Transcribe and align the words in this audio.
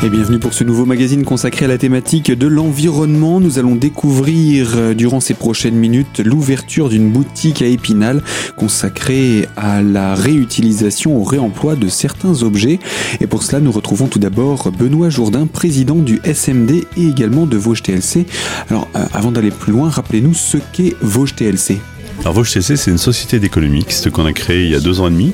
Et 0.00 0.10
bienvenue 0.10 0.38
pour 0.38 0.54
ce 0.54 0.62
nouveau 0.62 0.84
magazine 0.84 1.24
consacré 1.24 1.64
à 1.64 1.68
la 1.68 1.76
thématique 1.76 2.30
de 2.30 2.46
l'environnement. 2.46 3.40
Nous 3.40 3.58
allons 3.58 3.74
découvrir 3.74 4.74
euh, 4.76 4.94
durant 4.94 5.18
ces 5.18 5.34
prochaines 5.34 5.74
minutes 5.74 6.20
l'ouverture 6.20 6.88
d'une 6.88 7.10
boutique 7.10 7.62
à 7.62 7.66
Épinal 7.66 8.22
consacrée 8.54 9.48
à 9.56 9.82
la 9.82 10.14
réutilisation, 10.14 11.16
au 11.16 11.24
réemploi 11.24 11.74
de 11.74 11.88
certains 11.88 12.44
objets. 12.44 12.78
Et 13.20 13.26
pour 13.26 13.42
cela, 13.42 13.58
nous 13.58 13.72
retrouvons 13.72 14.06
tout 14.06 14.20
d'abord 14.20 14.70
Benoît 14.70 15.10
Jourdain, 15.10 15.48
président 15.48 15.96
du 15.96 16.20
SMD 16.22 16.86
et 16.96 17.08
également 17.08 17.46
de 17.46 17.56
Vosges 17.56 17.82
TLC. 17.82 18.26
Alors, 18.70 18.86
euh, 18.94 19.04
avant 19.12 19.32
d'aller 19.32 19.50
plus 19.50 19.72
loin, 19.72 19.90
rappelez-nous 19.90 20.34
ce 20.34 20.58
qu'est 20.72 20.94
Vosges 21.00 21.34
TLC. 21.34 21.80
Alors 22.24 22.34
TLC, 22.42 22.76
c'est 22.76 22.90
une 22.90 22.98
société 22.98 23.38
d'économie 23.38 23.84
ce 23.88 24.08
qu'on 24.08 24.26
a 24.26 24.32
créé 24.32 24.64
il 24.64 24.70
y 24.70 24.74
a 24.74 24.80
deux 24.80 25.00
ans 25.00 25.08
et 25.08 25.10
demi 25.10 25.32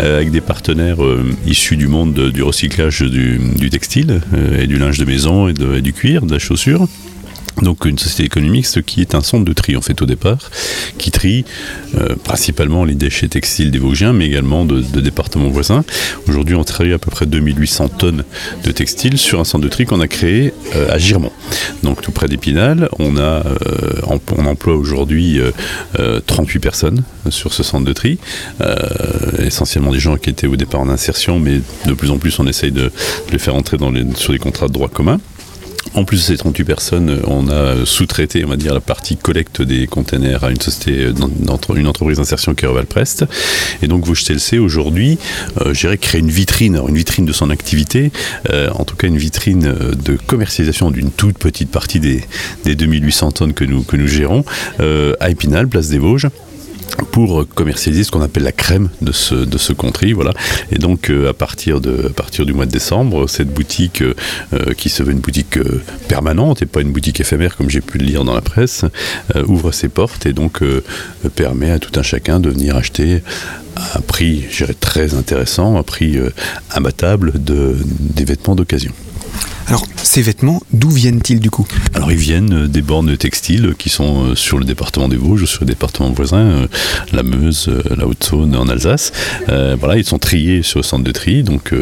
euh, 0.00 0.16
avec 0.16 0.30
des 0.30 0.40
partenaires 0.40 1.02
euh, 1.02 1.24
issus 1.46 1.76
du 1.76 1.86
monde 1.86 2.30
du 2.30 2.42
recyclage 2.42 3.02
du, 3.02 3.70
textile 3.70 4.20
euh, 4.34 4.62
et 4.62 4.66
du 4.66 4.78
linge 4.78 4.98
de 4.98 5.04
maison 5.04 5.48
et 5.48 5.52
du 5.54 5.92
cuir, 5.92 6.26
de 6.26 6.32
la 6.32 6.38
chaussure. 6.38 6.86
Donc 7.62 7.84
une 7.84 7.98
société 7.98 8.24
économique, 8.24 8.66
ce 8.66 8.80
qui 8.80 9.00
est 9.00 9.14
un 9.14 9.22
centre 9.22 9.44
de 9.44 9.52
tri 9.52 9.76
en 9.76 9.80
fait 9.80 10.02
au 10.02 10.06
départ, 10.06 10.50
qui 10.98 11.10
trie 11.10 11.44
euh, 11.96 12.16
principalement 12.16 12.84
les 12.84 12.94
déchets 12.94 13.28
textiles 13.28 13.70
des 13.70 13.78
Vosgiens, 13.78 14.12
mais 14.12 14.26
également 14.26 14.64
de, 14.64 14.80
départements 15.00 15.48
voisins. 15.48 15.84
Aujourd'hui, 16.28 16.56
on 16.56 16.64
travaille 16.64 16.92
à 16.92 16.98
peu 16.98 17.10
près 17.10 17.26
2800 17.26 17.88
tonnes 17.88 18.24
de 18.64 18.70
textiles 18.72 19.18
sur 19.18 19.38
un 19.38 19.44
centre 19.44 19.62
de 19.62 19.68
tri 19.68 19.84
qu'on 19.84 20.00
a 20.00 20.08
créé 20.08 20.52
euh, 20.74 20.92
à 20.92 20.98
Girmont, 20.98 21.32
donc 21.82 22.02
tout 22.02 22.10
près 22.10 22.26
d'Épinal. 22.26 22.88
On 22.98 23.16
a, 23.16 23.20
euh, 23.20 23.42
on, 24.06 24.46
emploie 24.46 24.74
aujourd'hui 24.74 25.40
38 26.26 26.58
personnes 26.58 27.02
sur 27.30 27.54
ce 27.54 27.62
centre 27.62 27.84
de 27.84 27.92
tri, 27.92 28.18
essentiellement 29.38 29.90
des 29.90 29.98
gens 29.98 30.16
qui 30.16 30.30
étaient 30.30 30.46
au 30.46 30.56
départ 30.56 30.80
en 30.80 30.88
insertion, 30.88 31.38
mais 31.38 31.60
de 31.86 31.94
plus 31.94 32.10
en 32.10 32.18
plus 32.18 32.38
on 32.38 32.46
essaye 32.46 32.72
de, 32.72 32.90
les 33.30 33.38
faire 33.38 33.54
entrer 33.54 33.76
dans 33.76 33.90
les, 33.90 34.04
sur 34.16 34.32
des 34.32 34.38
contrats 34.38 34.68
de 34.68 34.72
droit 34.72 34.88
commun. 34.88 35.18
En 35.92 36.04
plus 36.04 36.16
de 36.16 36.22
ces 36.22 36.36
38 36.36 36.64
personnes, 36.64 37.20
on 37.26 37.48
a 37.48 37.84
sous-traité, 37.84 38.44
on 38.44 38.48
va 38.48 38.56
dire, 38.56 38.74
la 38.74 38.80
partie 38.80 39.16
collecte 39.16 39.62
des 39.62 39.86
containers 39.86 40.42
à 40.42 40.50
une 40.50 40.60
société, 40.60 41.10
une 41.76 41.86
entreprise 41.86 42.16
d'insertion 42.16 42.54
qui 42.54 42.64
est 42.64 42.68
Revalprest. 42.68 43.24
Et 43.82 43.86
donc, 43.86 44.04
Vosges 44.04 44.24
TLC, 44.24 44.58
aujourd'hui, 44.58 45.18
euh, 45.60 45.72
créer 45.96 46.20
une 46.20 46.30
vitrine, 46.30 46.80
une 46.88 46.96
vitrine 46.96 47.26
de 47.26 47.32
son 47.32 47.50
activité, 47.50 48.10
euh, 48.50 48.70
en 48.74 48.84
tout 48.84 48.96
cas 48.96 49.06
une 49.06 49.18
vitrine 49.18 49.62
de 49.62 50.16
commercialisation 50.26 50.90
d'une 50.90 51.10
toute 51.10 51.38
petite 51.38 51.70
partie 51.70 52.00
des, 52.00 52.24
des 52.64 52.74
2800 52.74 53.32
tonnes 53.32 53.52
que 53.52 53.64
nous, 53.64 53.82
que 53.82 53.96
nous 53.96 54.08
gérons, 54.08 54.44
euh, 54.80 55.14
à 55.20 55.30
Épinal, 55.30 55.68
place 55.68 55.88
des 55.88 55.98
Vosges 55.98 56.28
pour 57.10 57.46
commercialiser 57.48 58.04
ce 58.04 58.10
qu'on 58.10 58.22
appelle 58.22 58.42
la 58.42 58.52
crème 58.52 58.88
de 59.00 59.12
ce, 59.12 59.34
de 59.34 59.72
country, 59.72 60.12
voilà. 60.12 60.32
Et 60.70 60.78
donc 60.78 61.10
euh, 61.10 61.30
à 61.30 61.32
partir 61.32 61.80
du 61.80 62.52
mois 62.52 62.66
de 62.66 62.70
décembre, 62.70 63.28
cette 63.28 63.52
boutique 63.52 64.02
euh, 64.02 64.14
euh, 64.52 64.74
qui 64.74 64.88
se 64.88 65.02
veut 65.02 65.12
une 65.12 65.20
boutique 65.20 65.58
permanente 66.08 66.62
et 66.62 66.66
pas 66.66 66.80
une 66.80 66.92
boutique 66.92 67.20
éphémère 67.20 67.56
comme 67.56 67.70
j'ai 67.70 67.80
pu 67.80 67.98
le 67.98 68.06
lire 68.06 68.24
dans 68.24 68.34
la 68.34 68.40
presse, 68.40 68.84
ouvre 69.46 69.72
ses 69.72 69.88
portes 69.88 70.26
et 70.26 70.32
donc 70.32 70.62
permet 71.34 71.70
à 71.70 71.78
tout 71.78 71.98
un 71.98 72.02
chacun 72.02 72.40
de 72.40 72.50
venir 72.50 72.76
acheter 72.76 73.22
à 73.76 73.98
un 73.98 74.00
prix, 74.00 74.44
très 74.80 75.14
intéressant, 75.14 75.76
un 75.78 75.82
prix 75.82 76.18
imbattable 76.72 77.32
de, 77.42 77.76
des 78.00 78.24
vêtements 78.24 78.54
d'occasion. 78.54 78.92
Alors, 79.66 79.86
ces 79.96 80.20
vêtements, 80.20 80.62
d'où 80.72 80.90
viennent-ils 80.90 81.40
du 81.40 81.50
coup? 81.50 81.66
Alors, 81.94 82.12
ils 82.12 82.18
viennent 82.18 82.64
euh, 82.64 82.68
des 82.68 82.82
bornes 82.82 83.16
textiles 83.16 83.74
qui 83.78 83.88
sont 83.88 84.24
euh, 84.24 84.34
sur 84.34 84.58
le 84.58 84.64
département 84.64 85.08
des 85.08 85.16
Vosges, 85.16 85.46
sur 85.46 85.62
le 85.62 85.66
département 85.66 86.10
voisin, 86.10 86.38
euh, 86.38 86.66
la 87.12 87.22
Meuse, 87.22 87.70
la 87.96 88.06
Haute-Saône, 88.06 88.54
en 88.56 88.68
Alsace. 88.68 89.12
voilà, 89.48 89.96
ils 89.96 90.04
sont 90.04 90.18
triés 90.18 90.62
sur 90.62 90.80
le 90.80 90.84
centre 90.84 91.04
de 91.04 91.12
tri, 91.12 91.42
donc, 91.42 91.72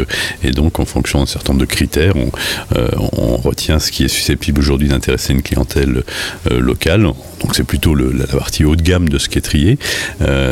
et 0.43 0.53
donc 0.53 0.78
en 0.78 0.84
fonction 0.84 1.19
d'un 1.19 1.26
certain 1.26 1.53
nombre 1.53 1.62
de 1.62 1.71
critères, 1.71 2.15
on, 2.16 3.37
retient 3.37 3.78
ce 3.78 3.91
qui 3.91 4.05
est 4.05 4.09
susceptible 4.09 4.60
aujourd'hui 4.60 4.88
d'intéresser 4.88 5.32
une 5.32 5.43
clientèle 5.43 6.05
locale. 6.50 7.03
Donc, 7.03 7.55
c'est 7.55 7.65
plutôt 7.65 7.94
la 7.94 8.26
partie 8.26 8.65
haut 8.65 8.76
de 8.76 8.82
gamme 8.82 9.09
de 9.09 9.19
ce 9.19 9.28
qui 9.28 9.38
est 9.38 9.43
trié, 9.43 9.78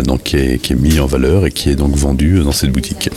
donc 0.05 0.25
qui 0.25 0.37
est, 0.37 0.59
qui 0.59 0.73
est 0.73 0.77
mis 0.77 0.99
en 0.99 1.07
valeur 1.07 1.47
et 1.47 1.53
qui 1.53 1.71
est 1.71 1.77
donc 1.77 1.95
vendu 1.95 2.41
dans 2.41 2.53
cette 2.53 2.73
boutique. 2.73 3.11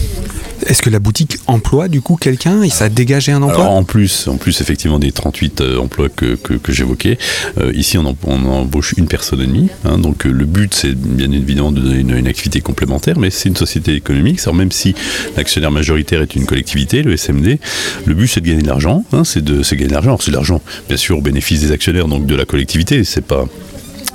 Est-ce 0.66 0.82
que 0.82 0.90
la 0.90 1.00
boutique 1.00 1.38
emploie 1.48 1.88
du 1.88 2.02
coup 2.02 2.16
quelqu'un 2.16 2.64
et 2.64 2.70
ça 2.70 2.86
a 2.86 2.90
dégagé 2.90 3.32
un 3.32 3.42
emploi 3.42 3.66
En 3.66 3.84
plus, 3.84 4.28
en 4.28 4.38
plus 4.38 4.62
effectivement 4.62 5.00
des 5.00 5.12
38 5.12 5.62
euh, 5.62 5.78
emplois 5.80 6.10
que, 6.10 6.36
que, 6.36 6.72
j'évoquais, 6.72 7.18
euh, 7.60 7.72
ici 7.74 7.98
on, 7.98 8.06
embauche 8.06 8.94
une 8.98 9.08
personne 9.08 9.42
et 9.42 9.48
demie. 9.48 9.70
Hein, 9.86 9.98
donc 9.98 10.26
euh, 10.26 10.32
le 10.32 10.46
but 10.46 10.74
c'est 10.74 10.96
bien 10.96 11.32
évidemment 11.32 11.72
de 11.72 11.82
donner 11.82 12.00
une, 12.00 12.28
activité 12.28 12.62
complémentaire, 12.62 13.20
mais 13.20 13.30
c'est 13.30 13.50
une 13.50 13.56
société 13.56 13.94
économique. 13.94 14.40
Alors 14.44 14.56
même 14.56 14.72
si 14.72 14.96
l'actionnaire 15.36 15.72
majoritaire 15.72 16.22
est 16.22 16.36
une 16.36 16.46
collectivité, 16.46 17.04
le 17.04 17.18
SMD, 17.18 17.60
le 18.06 18.14
but 18.14 18.28
c'est 18.28 18.42
de 18.42 18.48
gagner 18.48 18.62
de 18.62 18.68
l'argent. 18.68 19.04
Hein, 19.12 19.24
c'est 19.24 19.44
de 19.44 19.62
gagner 19.62 19.88
de 19.88 19.94
l'argent. 19.94 20.18
C'est 20.20 20.32
de 20.32 20.36
l'argent 20.36 20.62
bien 20.88 20.98
sûr 20.98 21.18
au 21.18 21.22
bénéfice 21.22 21.62
des 21.62 21.72
actionnaires, 21.72 22.08
donc 22.08 22.26
de 22.26 22.36
la 22.36 22.46
collectivité. 22.46 23.04
C'est 23.04 23.26
pas 23.26 23.46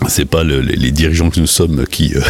c'est 0.07 0.25
pas 0.25 0.45
les 0.45 0.91
dirigeants 0.91 1.31
que 1.31 1.41
nous 1.41 1.47
sommes 1.47 1.85
qui, 1.87 2.15
euh, 2.15 2.21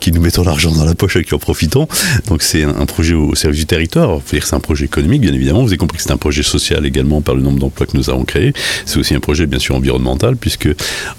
qui 0.00 0.12
nous 0.12 0.20
mettons 0.20 0.44
l'argent 0.44 0.70
dans 0.72 0.84
la 0.84 0.94
poche 0.94 1.16
et 1.16 1.24
qui 1.24 1.34
en 1.34 1.38
profitons. 1.38 1.88
Donc 2.28 2.42
c'est 2.42 2.62
un, 2.62 2.86
projet 2.86 3.14
au, 3.14 3.34
service 3.34 3.60
du 3.60 3.66
territoire. 3.66 4.20
c'est 4.26 4.54
un 4.54 4.60
projet 4.60 4.84
économique, 4.84 5.20
bien 5.20 5.32
évidemment. 5.32 5.62
Vous 5.62 5.68
avez 5.68 5.76
compris 5.76 5.98
que 5.98 6.02
c'est 6.02 6.12
un 6.12 6.16
projet 6.16 6.42
social 6.42 6.86
également 6.86 7.20
par 7.20 7.34
le 7.34 7.42
nombre 7.42 7.58
d'emplois 7.58 7.86
que 7.86 7.96
nous 7.96 8.10
avons 8.10 8.24
créés. 8.24 8.52
C'est 8.86 8.98
aussi 8.98 9.14
un 9.14 9.20
projet, 9.20 9.46
bien 9.46 9.58
sûr, 9.58 9.74
environnemental, 9.74 10.36
puisque 10.36 10.68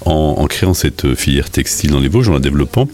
en, 0.04 0.36
en 0.38 0.46
créant 0.46 0.74
cette 0.74 1.14
filière 1.14 1.50
textile 1.50 1.90
dans 1.90 2.00
les 2.00 2.08
Vosges, 2.08 2.28
en 2.28 2.34
la 2.34 2.40
développant, 2.40 2.88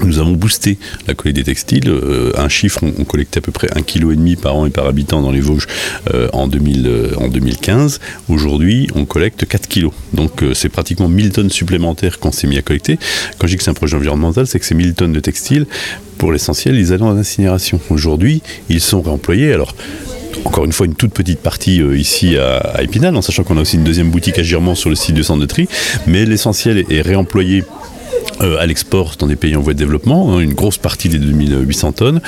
nous 0.00 0.18
avons 0.18 0.32
boosté 0.32 0.78
la 1.06 1.14
collecte 1.14 1.36
des 1.36 1.44
textiles. 1.44 1.88
Euh, 1.88 2.32
un 2.36 2.48
chiffre, 2.48 2.80
on, 2.82 3.04
collectait 3.04 3.38
à 3.38 3.40
peu 3.40 3.52
près 3.52 3.68
1,5 3.68 3.82
kg 3.84 4.40
par 4.40 4.56
an 4.56 4.66
et 4.66 4.70
par 4.70 4.86
habitant 4.86 5.22
dans 5.22 5.30
les 5.30 5.40
Vosges 5.40 5.66
euh, 6.12 6.28
en, 6.32 6.48
2000, 6.48 6.86
euh, 6.86 7.28
2015. 7.28 8.00
Aujourd'hui, 8.28 8.88
on 8.94 9.04
collecte 9.04 9.46
4 9.46 9.68
kg. 9.68 9.88
Donc 10.12 10.44
c'est 10.54 10.68
pratiquement 10.68 11.08
1000 11.08 11.32
tonnes 11.32 11.50
supplémentaires 11.50 12.18
qu'on 12.18 12.32
s'est 12.32 12.46
mis 12.46 12.58
à 12.58 12.62
collecter. 12.62 12.98
Quand 13.38 13.46
je 13.46 13.52
dis 13.52 13.56
que 13.58 13.62
c'est 13.62 13.70
un 13.70 13.74
projet 13.74 13.96
environnemental, 13.96 14.46
c'est 14.46 14.58
que 14.58 14.66
ces 14.66 14.74
1000 14.74 14.94
tonnes 14.94 15.12
de 15.12 15.20
textiles, 15.20 15.66
pour 16.18 16.32
l'essentiel, 16.32 16.76
ils 16.76 16.92
allaient 16.92 17.02
en 17.02 17.16
incinération. 17.16 17.80
Aujourd'hui, 17.90 18.42
ils 18.68 18.80
sont 18.80 19.02
réemployés. 19.02 19.52
Alors, 19.52 19.74
encore 20.44 20.64
une 20.64 20.72
fois 20.72 20.86
une 20.86 20.94
toute 20.94 21.12
petite 21.12 21.40
partie 21.40 21.82
ici 21.94 22.36
à, 22.38 22.82
Épinal, 22.82 23.16
en 23.16 23.22
sachant 23.22 23.44
qu'on 23.44 23.56
a 23.56 23.60
aussi 23.60 23.76
une 23.76 23.84
deuxième 23.84 24.10
boutique 24.10 24.38
à 24.38 24.42
Girmont 24.42 24.74
sur 24.74 24.90
le 24.90 24.96
site 24.96 25.14
du 25.14 25.22
centre 25.22 25.40
de 25.40 25.46
tri, 25.46 25.68
mais 26.06 26.24
l'essentiel 26.24 26.84
est 26.88 27.02
réemployé 27.02 27.64
euh, 28.42 28.56
à 28.58 28.66
l'export 28.66 29.14
dans 29.18 29.26
des 29.26 29.36
pays 29.36 29.56
en 29.56 29.60
voie 29.60 29.72
de 29.72 29.78
développement, 29.78 30.34
hein, 30.36 30.40
une 30.40 30.54
grosse 30.54 30.78
partie 30.78 31.08
des 31.08 31.18
2800 31.18 31.92
tonnes. 31.92 32.20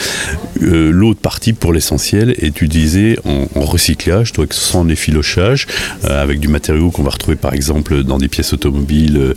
Euh, 0.62 0.90
l'autre 0.90 1.20
partie, 1.20 1.52
pour 1.52 1.72
l'essentiel, 1.72 2.34
est 2.38 2.60
utilisée 2.60 3.18
en, 3.24 3.46
recyclage, 3.54 4.32
donc 4.32 4.52
sans 4.52 4.88
effilochage, 4.88 5.66
euh, 6.04 6.22
avec 6.22 6.38
du 6.38 6.48
matériau 6.48 6.90
qu'on 6.90 7.02
va 7.02 7.10
retrouver 7.10 7.36
par 7.36 7.54
exemple 7.54 8.04
dans 8.04 8.18
des 8.18 8.28
pièces 8.28 8.52
automobiles, 8.52 9.34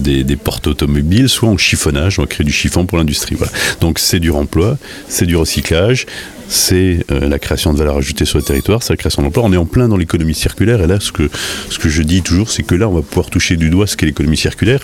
des, 0.00 0.36
portes 0.36 0.66
automobiles, 0.66 1.28
soit 1.28 1.48
en 1.48 1.56
chiffonnage, 1.56 2.18
on 2.18 2.22
va 2.22 2.28
créer 2.28 2.44
du 2.44 2.52
chiffon 2.52 2.86
pour 2.86 2.98
l'industrie. 2.98 3.36
Donc 3.80 3.98
c'est 3.98 4.20
du 4.20 4.30
remploi, 4.30 4.78
c'est 5.08 5.26
du 5.26 5.36
recyclage, 5.36 6.06
c'est 6.48 7.04
la 7.08 7.38
création 7.38 7.72
de 7.72 7.78
valeur 7.78 7.96
ajoutée 7.96 8.24
sur 8.24 8.38
le 8.38 8.44
territoire, 8.44 8.82
c'est 8.82 8.92
la 8.92 8.96
création 8.96 9.22
d'emplois. 9.22 9.44
On 9.44 9.52
est 9.52 9.56
en 9.56 9.66
plein 9.66 9.88
dans 9.88 9.96
l'économie 9.96 10.34
circulaire 10.34 10.82
et 10.82 10.86
là, 10.86 11.00
ce 11.00 11.12
que, 11.12 11.30
ce 11.70 11.78
que 11.78 11.88
je 11.88 12.02
dis 12.02 12.22
toujours, 12.22 12.50
c'est 12.50 12.62
que 12.62 12.74
là, 12.74 12.88
on 12.88 12.94
va 12.94 13.02
pouvoir 13.02 13.30
toucher 13.30 13.56
du 13.56 13.70
doigt 13.70 13.86
ce 13.86 13.96
qu'est 13.96 14.06
l'économie 14.06 14.36
circulaire 14.36 14.80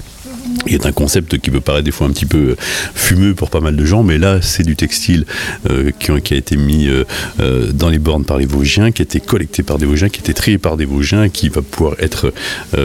qui 0.67 0.75
est 0.75 0.87
un 0.87 0.93
concept 0.93 1.39
qui 1.39 1.51
peut 1.51 1.61
paraître 1.61 1.85
des 1.85 1.91
fois 1.91 2.07
un 2.07 2.11
petit 2.11 2.27
peu 2.27 2.57
fumeux 2.95 3.35
pour 3.35 3.51
pas 3.51 3.61
mal 3.61 3.77
de 3.77 3.85
gens, 3.85 4.03
mais 4.03 4.19
là 4.19 4.41
c'est 4.43 4.63
du 4.63 4.77
textile 4.77 5.25
euh, 5.71 5.91
qui, 5.99 6.33
a 6.33 6.37
été 6.37 6.57
mis 6.57 6.89
euh, 6.89 7.05
euh, 7.41 7.73
dans 7.73 7.89
les 7.89 7.99
bornes 7.99 8.25
par 8.25 8.39
les 8.39 8.47
Vosgiens, 8.47 8.91
qui 8.91 9.03
a 9.03 9.05
été 9.05 9.21
collecté 9.21 9.63
par 9.63 9.79
des 9.79 9.87
Vosgiens, 9.87 10.09
qui 10.09 10.21
a 10.21 10.23
été 10.23 10.35
trié 10.35 10.59
par 10.59 10.77
des 10.77 10.85
Vosgiens, 10.85 11.29
qui 11.29 11.49
va 11.49 11.63
pouvoir 11.63 11.95
être 11.99 12.33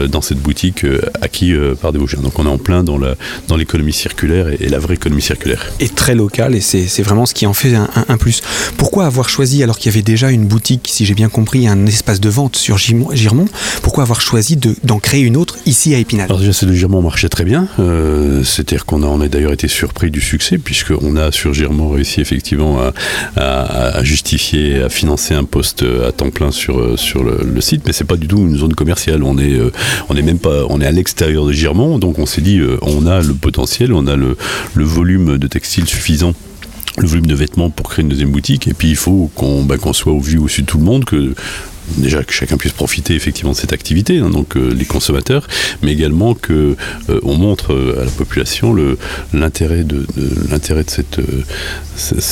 dans 0.08 0.20
cette 0.20 0.38
boutique 0.38 0.84
acquis 1.20 1.54
par 1.80 1.92
des 1.92 1.98
Vosgiens. 1.98 2.20
Donc 2.20 2.38
on 2.38 2.46
est 2.46 2.48
en 2.48 2.58
plein 2.58 2.84
dans 2.84 2.98
l'économie 3.56 3.92
dans 3.92 3.98
circulaire 3.98 4.48
et, 4.48 4.68
la 4.68 4.78
vraie 4.78 4.94
économie 4.94 5.22
circulaire. 5.22 5.66
Et 5.80 5.88
très 5.88 6.14
local, 6.14 6.54
et 6.54 6.60
c'est 6.60 7.02
vraiment 7.02 7.26
ce 7.26 7.34
qui 7.34 7.46
en 7.46 7.54
fait 7.54 7.74
un, 7.74 8.16
plus. 8.16 8.42
Pourquoi 8.76 9.06
avoir 9.06 9.28
choisi, 9.28 9.62
alors 9.62 9.78
qu'il 9.78 9.90
y 9.90 9.94
avait 9.94 10.02
déjà 10.02 10.30
une 10.30 10.46
boutique, 10.46 10.88
si 10.90 11.04
j'ai 11.04 11.14
bien 11.14 11.28
compris, 11.28 11.68
un 11.68 11.86
espace 11.86 12.20
de 12.20 12.28
vente 12.28 12.56
sur 12.56 12.78
Girmont, 12.78 13.46
pourquoi 13.82 14.02
avoir 14.02 14.20
choisi 14.20 14.58
d'en 14.82 14.98
créer 14.98 15.20
une 15.20 15.36
autre 15.36 15.58
ici 15.66 15.94
à 15.94 15.98
Épinal? 15.98 16.26
Alors 16.26 16.38
déjà, 16.38 16.52
c'est 16.52 16.66
de 16.66 16.72
Girmont 16.72 17.02
marchait 17.02 17.28
très 17.28 17.44
bien. 17.44 17.63
Euh, 17.78 18.42
c'est-à-dire 18.44 18.84
qu'on 18.84 19.02
a, 19.02 19.24
a 19.24 19.28
d'ailleurs 19.28 19.52
été 19.52 19.68
surpris 19.68 20.10
du 20.10 20.20
succès, 20.20 20.58
puisqu'on 20.58 21.16
a 21.16 21.32
sur 21.32 21.54
Girmont 21.54 21.90
réussi 21.90 22.20
effectivement 22.20 22.78
à, 23.36 24.02
justifier, 24.02 24.82
à 24.82 24.88
financer 24.88 25.34
un 25.34 25.44
poste 25.44 25.84
à 26.06 26.12
temps 26.12 26.30
plein 26.30 26.50
sur, 26.50 26.98
sur 26.98 27.24
le, 27.24 27.60
site, 27.60 27.82
mais 27.86 27.92
c'est 27.92 28.04
pas 28.04 28.16
du 28.16 28.28
tout 28.28 28.38
une 28.38 28.56
zone 28.56 28.74
commerciale. 28.74 29.22
On 29.22 29.38
est, 29.38 29.54
euh, 29.54 29.70
même 30.10 30.38
pas, 30.38 30.64
on 30.68 30.80
est 30.80 30.86
à 30.86 30.92
l'extérieur 30.92 31.46
de 31.46 31.52
Girmont, 31.52 31.98
donc 31.98 32.18
on 32.18 32.26
s'est 32.26 32.40
dit, 32.40 32.58
euh, 32.58 32.78
on 32.82 33.06
a 33.06 33.20
le 33.20 33.34
potentiel, 33.34 33.92
on 33.92 34.06
a 34.06 34.16
le, 34.16 34.36
le 34.74 34.84
volume 34.84 35.38
de 35.38 35.46
textile 35.46 35.86
suffisant 35.86 36.34
le 36.98 37.08
volume 37.08 37.26
de 37.26 37.34
vêtements 37.34 37.70
pour 37.70 37.88
créer 37.88 38.04
une 38.04 38.08
deuxième 38.08 38.30
boutique. 38.30 38.68
Et 38.68 38.74
puis 38.74 38.88
il 38.88 38.96
faut 38.96 39.30
qu'on 39.34 39.64
bah, 39.64 39.76
soit 39.92 40.12
au 40.12 40.20
vu 40.20 40.38
au-dessus 40.38 40.62
de 40.62 40.66
tout 40.66 40.78
le 40.78 40.84
monde 40.84 41.04
que 41.04 41.34
déjà 41.96 42.22
que 42.24 42.32
chacun 42.32 42.56
puisse 42.56 42.72
profiter 42.72 43.14
effectivement 43.14 43.52
de 43.52 43.56
cette 43.56 43.72
activité, 43.72 44.18
hein, 44.18 44.30
donc 44.30 44.54
les 44.54 44.84
consommateurs, 44.84 45.46
mais 45.82 45.92
également 45.92 46.34
que 46.34 46.76
on 47.22 47.34
montre 47.34 47.74
à 48.00 48.04
la 48.04 48.10
population 48.10 48.74
l'intérêt 49.32 49.84
de, 49.84 50.06
l'intérêt 50.50 50.84
de 50.84 50.90
cette, 50.90 51.20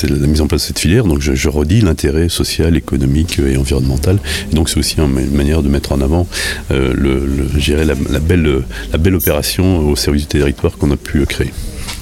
la 0.09 0.27
mise 0.27 0.41
en 0.41 0.47
place 0.47 0.63
de 0.63 0.67
cette 0.67 0.79
filière. 0.79 1.05
Donc 1.05 1.21
je, 1.21 1.49
redis 1.49 1.81
l'intérêt 1.81 2.29
social, 2.29 2.77
économique 2.77 3.39
et 3.39 3.57
environnemental. 3.57 4.19
Et 4.51 4.55
donc 4.55 4.69
c'est 4.69 4.79
aussi 4.79 4.97
une 4.99 5.31
manière 5.31 5.63
de 5.63 5.69
mettre 5.69 5.93
en 5.93 6.01
avant 6.01 6.27
le, 6.71 7.27
la, 7.69 7.85
la, 7.85 8.19
belle, 8.21 8.63
la 8.93 8.99
belle 8.99 9.15
opération 9.15 9.79
au 9.89 9.97
service 9.97 10.23
du 10.23 10.29
territoire 10.29 10.77
qu'on 10.79 10.91
a 10.91 10.97
pu 10.97 11.25
créer. 11.27 11.53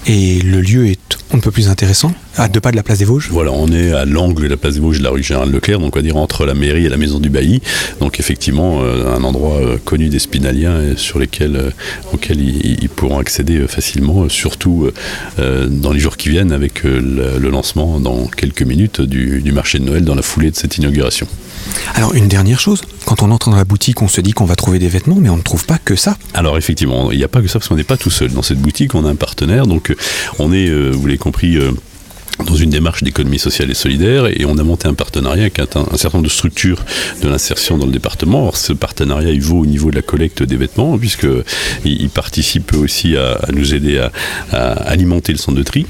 Et 0.07 0.41
le 0.41 0.61
lieu 0.61 0.87
est 0.87 1.10
un 1.33 1.39
peu 1.39 1.51
plus 1.51 1.69
intéressant, 1.69 2.13
à 2.37 2.49
deux 2.49 2.61
pas 2.61 2.71
de 2.71 2.77
la 2.77 2.83
place 2.83 2.99
des 2.99 3.05
Vosges 3.05 3.29
Voilà, 3.31 3.53
on 3.53 3.69
est 3.69 3.93
à 3.93 4.05
l'angle 4.05 4.45
de 4.45 4.49
la 4.49 4.57
place 4.57 4.75
des 4.75 4.81
Vosges 4.81 4.99
de 4.99 5.05
la 5.05 5.11
rue 5.11 5.23
Général 5.23 5.51
Leclerc, 5.51 5.79
donc 5.79 5.95
on 5.95 5.99
va 5.99 6.03
dire 6.03 6.17
entre 6.17 6.45
la 6.45 6.55
mairie 6.55 6.87
et 6.87 6.89
la 6.89 6.97
maison 6.97 7.19
du 7.19 7.31
bailli. 7.31 7.63
Donc 8.01 8.19
effectivement, 8.19 8.81
euh, 8.83 9.15
un 9.15 9.23
endroit 9.23 9.59
euh, 9.59 9.79
connu 9.85 10.09
des 10.09 10.19
Spinaliens 10.19 10.97
sur 10.97 11.19
lesquels, 11.19 11.57
euh, 11.57 11.71
auquel 12.13 12.41
ils, 12.41 12.89
pourront 12.89 13.19
accéder 13.19 13.67
facilement, 13.69 14.29
surtout 14.29 14.91
dans 15.39 15.93
les 15.93 16.01
jours 16.01 16.17
qui 16.17 16.29
viennent 16.29 16.51
avec 16.51 16.83
le, 16.83 17.39
lancement 17.39 18.01
dans 18.01 18.27
quelques 18.27 18.63
minutes 18.63 19.01
du 19.01 19.53
marché 19.53 19.79
de 19.79 19.85
Noël 19.85 20.05
dans 20.05 20.17
la 20.17 20.23
foulée 20.23 20.51
de 20.51 20.57
cette 20.57 20.77
inauguration. 20.77 21.27
Alors 21.95 22.15
une 22.15 22.29
dernière 22.29 22.61
chose, 22.61 22.83
quand 23.11 23.25
on 23.25 23.33
entre 23.33 23.51
dans 23.51 23.57
la 23.57 23.65
boutique, 23.65 24.03
on 24.03 24.09
se 24.09 24.21
dit 24.21 24.31
qu'on 24.31 24.45
va 24.45 24.55
trouver 24.55 24.79
des 24.79 24.87
vêtements, 24.87 25.17
mais 25.19 25.31
on 25.31 25.37
ne 25.37 25.43
trouve 25.43 25.67
pas 25.67 25.79
que 25.79 25.97
ça. 25.97 26.17
Alors 26.33 26.57
effectivement, 26.57 27.11
il 27.11 27.19
n'y 27.19 27.25
a 27.25 27.29
pas 27.29 27.43
que 27.43 27.49
ça 27.49 27.59
parce 27.59 27.67
qu'on 27.67 27.75
n'est 27.75 27.83
pas 27.83 27.97
tout 27.97 28.09
seul. 28.09 28.31
Dans 28.31 28.43
cette 28.43 28.61
boutique, 28.61 28.95
on 28.95 29.05
a 29.05 29.11
un 29.11 29.17
partenaire, 29.17 29.67
donc 29.67 29.91
euh, 29.91 29.97
on 30.39 30.53
est, 30.53 30.69
euh, 30.69 30.93
vous 30.93 31.09
l'avez 31.09 31.19
compris, 31.19 31.57
euh, 31.57 31.73
dans 32.47 32.55
une 32.55 32.71
démarche 32.71 33.03
d'économie 33.03 33.41
sociale 33.41 33.69
et 33.69 33.75
solidaire 33.75 34.27
et 34.27 34.45
on 34.47 34.57
a 34.59 34.63
monté 34.63 34.87
un 34.87 34.95
partenariat 34.95 35.43
avec 35.43 35.59
un, 35.59 35.67
certain 35.97 36.19
nombre 36.19 36.29
de 36.29 36.33
structures 36.33 36.85
de 37.21 37.29
l'insertion 37.29 37.79
dans 37.79 37.85
le 37.85 37.93
département. 37.93 38.43
Alors, 38.43 38.57
ce 38.57 38.73
partenariat 38.73 39.31
il 39.31 39.43
vaut 39.43 39.59
au 39.59 39.67
niveau 39.67 39.91
de 39.91 39.97
la 39.97 40.03
collecte 40.03 40.45
des 40.45 40.57
vêtements 40.57 40.97
puisqu'il 40.97 41.43
il 41.85 42.09
participe 42.09 42.73
aussi 42.75 43.17
à, 43.17 43.41
nous 43.53 43.75
aider 43.75 43.99
à, 44.53 44.59
alimenter 44.59 45.33
le 45.33 45.39
centre 45.39 45.59
de 45.59 45.63
tri. 45.65 45.85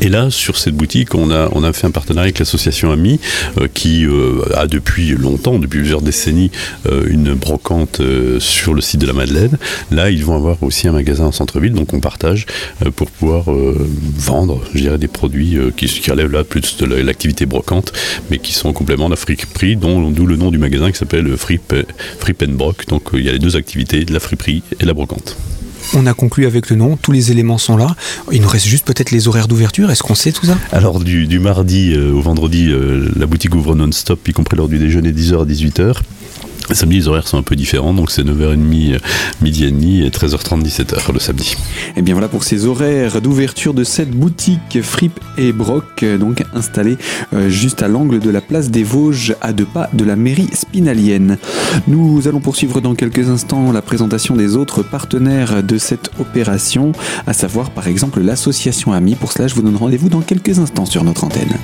Et 0.00 0.08
là, 0.08 0.30
sur 0.30 0.56
cette 0.56 0.74
boutique, 0.74 1.14
on 1.14 1.30
a, 1.30 1.72
fait 1.72 1.86
un 1.86 1.90
partenariat 1.90 2.26
avec 2.26 2.38
l'association 2.38 2.90
AMI, 2.90 3.20
euh, 3.58 3.68
qui 3.72 4.04
euh, 4.06 4.42
a 4.54 4.66
depuis 4.66 5.10
longtemps, 5.10 5.58
depuis 5.58 5.80
plusieurs 5.80 6.00
décennies, 6.00 6.50
euh, 6.86 7.06
une 7.08 7.34
brocante 7.34 8.00
sur 8.38 8.74
le 8.74 8.80
site 8.80 9.00
de 9.00 9.06
la 9.06 9.12
Madeleine. 9.12 9.58
Là, 9.90 10.10
ils 10.10 10.24
vont 10.24 10.36
avoir 10.36 10.62
aussi 10.62 10.88
un 10.88 10.92
magasin 10.92 11.26
en 11.26 11.32
centre-ville, 11.32 11.72
donc 11.72 11.92
on 11.92 12.00
partage 12.00 12.46
pour 12.96 13.10
pouvoir 13.10 13.44
vendre, 14.16 14.62
des 14.74 15.08
produits 15.08 15.58
qui, 15.76 16.10
relèvent 16.10 16.32
là 16.32 16.44
plus 16.44 16.76
de 16.78 16.86
l'activité 16.86 17.46
brocante, 17.46 17.92
mais 18.30 18.38
qui 18.38 18.52
sont 18.52 18.68
en 18.68 18.72
complément 18.72 19.06
de 19.06 19.10
la 19.10 19.16
friperie, 19.16 19.76
d'où 19.76 20.26
le 20.26 20.36
nom 20.36 20.50
du 20.50 20.58
magasin 20.58 20.90
qui 20.90 20.98
s'appelle 20.98 21.36
Fripe, 21.36 21.74
Fripe 22.18 22.44
Broc. 22.50 22.86
Donc 22.88 23.10
il 23.12 23.24
y 23.24 23.28
a 23.28 23.32
les 23.32 23.38
deux 23.38 23.56
activités, 23.56 24.04
la 24.06 24.20
friperie 24.20 24.62
et 24.80 24.84
la 24.84 24.94
brocante. 24.94 25.36
On 25.94 26.06
a 26.06 26.14
conclu 26.14 26.46
avec 26.46 26.70
le 26.70 26.76
nom, 26.76 26.96
tous 26.96 27.12
les 27.12 27.30
éléments 27.30 27.58
sont 27.58 27.76
là. 27.76 27.94
Il 28.32 28.42
nous 28.42 28.48
reste 28.48 28.66
juste 28.66 28.86
peut-être 28.86 29.10
les 29.10 29.28
horaires 29.28 29.48
d'ouverture. 29.48 29.90
Est-ce 29.90 30.02
qu'on 30.02 30.14
sait 30.14 30.32
tout 30.32 30.46
ça? 30.46 30.56
Alors, 30.72 31.00
du, 31.00 31.38
mardi 31.38 31.92
euh, 31.94 32.12
au 32.12 32.20
vendredi, 32.20 32.68
euh, 32.70 33.10
la 33.16 33.26
boutique 33.26 33.54
ouvre 33.54 33.74
non-stop, 33.74 34.26
y 34.28 34.32
compris 34.32 34.56
lors 34.56 34.68
du 34.68 34.78
déjeuner 34.78 35.12
10h 35.12 35.42
à 35.42 35.44
18h. 35.44 35.96
Samedi, 36.72 36.96
les 36.96 37.08
horaires 37.08 37.26
sont 37.26 37.38
un 37.38 37.42
peu 37.42 37.56
différents, 37.56 37.94
donc 37.94 38.10
c'est 38.10 38.22
9h30, 38.22 38.94
euh, 38.94 38.98
midi 39.42 39.64
et 39.64 39.70
demi 39.70 40.02
et 40.02 40.10
13h30, 40.10 40.62
17h 40.62 41.12
le 41.12 41.18
samedi. 41.18 41.56
Et 41.56 41.92
eh 41.96 42.02
bien 42.02 42.14
voilà 42.14 42.28
pour 42.28 42.44
ces 42.44 42.66
horaires 42.66 43.20
d'ouverture 43.20 43.74
de 43.74 43.82
cette 43.82 44.10
boutique 44.10 44.80
Fripe 44.82 45.18
et 45.36 45.52
Broc, 45.52 46.04
donc 46.04 46.44
installée 46.54 46.96
euh, 47.32 47.48
juste 47.48 47.82
à 47.82 47.88
l'angle 47.88 48.20
de 48.20 48.30
la 48.30 48.40
place 48.40 48.70
des 48.70 48.84
Vosges, 48.84 49.34
à 49.40 49.52
deux 49.52 49.64
pas 49.64 49.90
de 49.92 50.04
la 50.04 50.16
mairie 50.16 50.48
spinalienne. 50.52 51.38
Nous 51.88 52.28
allons 52.28 52.40
poursuivre 52.40 52.80
dans 52.80 52.94
quelques 52.94 53.28
instants 53.28 53.72
la 53.72 53.82
présentation 53.82 54.36
des 54.36 54.56
autres 54.56 54.82
partenaires 54.82 55.62
de 55.62 55.78
cette 55.78 56.10
opération, 56.20 56.92
à 57.26 57.32
savoir 57.32 57.70
par 57.70 57.88
exemple 57.88 58.20
l'association 58.20 58.92
AMI. 58.92 59.16
Pour 59.16 59.32
cela, 59.32 59.48
je 59.48 59.54
vous 59.54 59.62
donne 59.62 59.76
rendez-vous 59.76 60.08
dans 60.08 60.20
quelques 60.20 60.58
instants 60.58 60.86
sur 60.86 61.04
notre 61.04 61.24
antenne. 61.24 61.56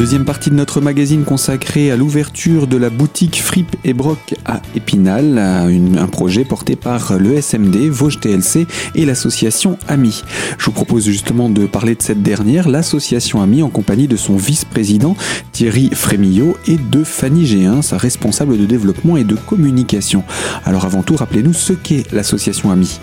Deuxième 0.00 0.24
partie 0.24 0.48
de 0.48 0.54
notre 0.54 0.80
magazine 0.80 1.24
consacrée 1.24 1.90
à 1.90 1.96
l'ouverture 1.96 2.66
de 2.66 2.78
la 2.78 2.88
boutique 2.88 3.42
Fripe 3.42 3.76
et 3.84 3.92
Broc 3.92 4.34
à 4.46 4.62
Épinal, 4.74 5.36
un 5.36 6.06
projet 6.06 6.46
porté 6.46 6.74
par 6.74 7.18
le 7.18 7.38
SMD, 7.38 7.76
Vosges 7.90 8.18
TLC 8.18 8.66
et 8.94 9.04
l'association 9.04 9.76
AMI. 9.88 10.22
Je 10.56 10.64
vous 10.64 10.72
propose 10.72 11.04
justement 11.04 11.50
de 11.50 11.66
parler 11.66 11.96
de 11.96 12.00
cette 12.00 12.22
dernière, 12.22 12.70
l'association 12.70 13.42
AMI, 13.42 13.62
en 13.62 13.68
compagnie 13.68 14.08
de 14.08 14.16
son 14.16 14.36
vice-président 14.36 15.16
Thierry 15.52 15.90
Frémillot 15.92 16.56
et 16.66 16.78
de 16.78 17.04
Fanny 17.04 17.44
Géin, 17.44 17.82
sa 17.82 17.98
responsable 17.98 18.56
de 18.56 18.64
développement 18.64 19.18
et 19.18 19.24
de 19.24 19.34
communication. 19.34 20.24
Alors 20.64 20.86
avant 20.86 21.02
tout, 21.02 21.14
rappelez-nous 21.14 21.52
ce 21.52 21.74
qu'est 21.74 22.10
l'association 22.10 22.70
AMI. 22.70 23.00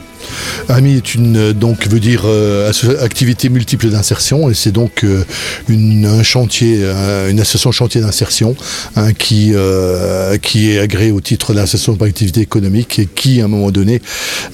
AMI 0.69 0.97
est 0.97 1.15
une 1.15 1.53
donc 1.53 1.87
veut 1.87 1.99
dire 1.99 2.23
euh, 2.25 2.71
activité 3.01 3.49
multiple 3.49 3.89
d'insertion 3.89 4.49
et 4.49 4.53
c'est 4.53 4.71
donc 4.71 5.03
euh, 5.03 5.23
une, 5.67 6.05
un 6.05 6.23
chantier, 6.23 6.83
une 7.29 7.39
association 7.39 7.71
chantier 7.71 8.01
d'insertion 8.01 8.55
hein, 8.95 9.13
qui 9.13 9.51
euh, 9.53 10.37
est 10.55 10.79
agréée 10.79 11.11
au 11.11 11.21
titre 11.21 11.53
d'association 11.53 11.95
pour 11.95 12.05
l'activité 12.05 12.41
économique 12.41 12.99
et 12.99 13.05
qui 13.05 13.41
à 13.41 13.45
un 13.45 13.47
moment 13.47 13.71
donné 13.71 14.01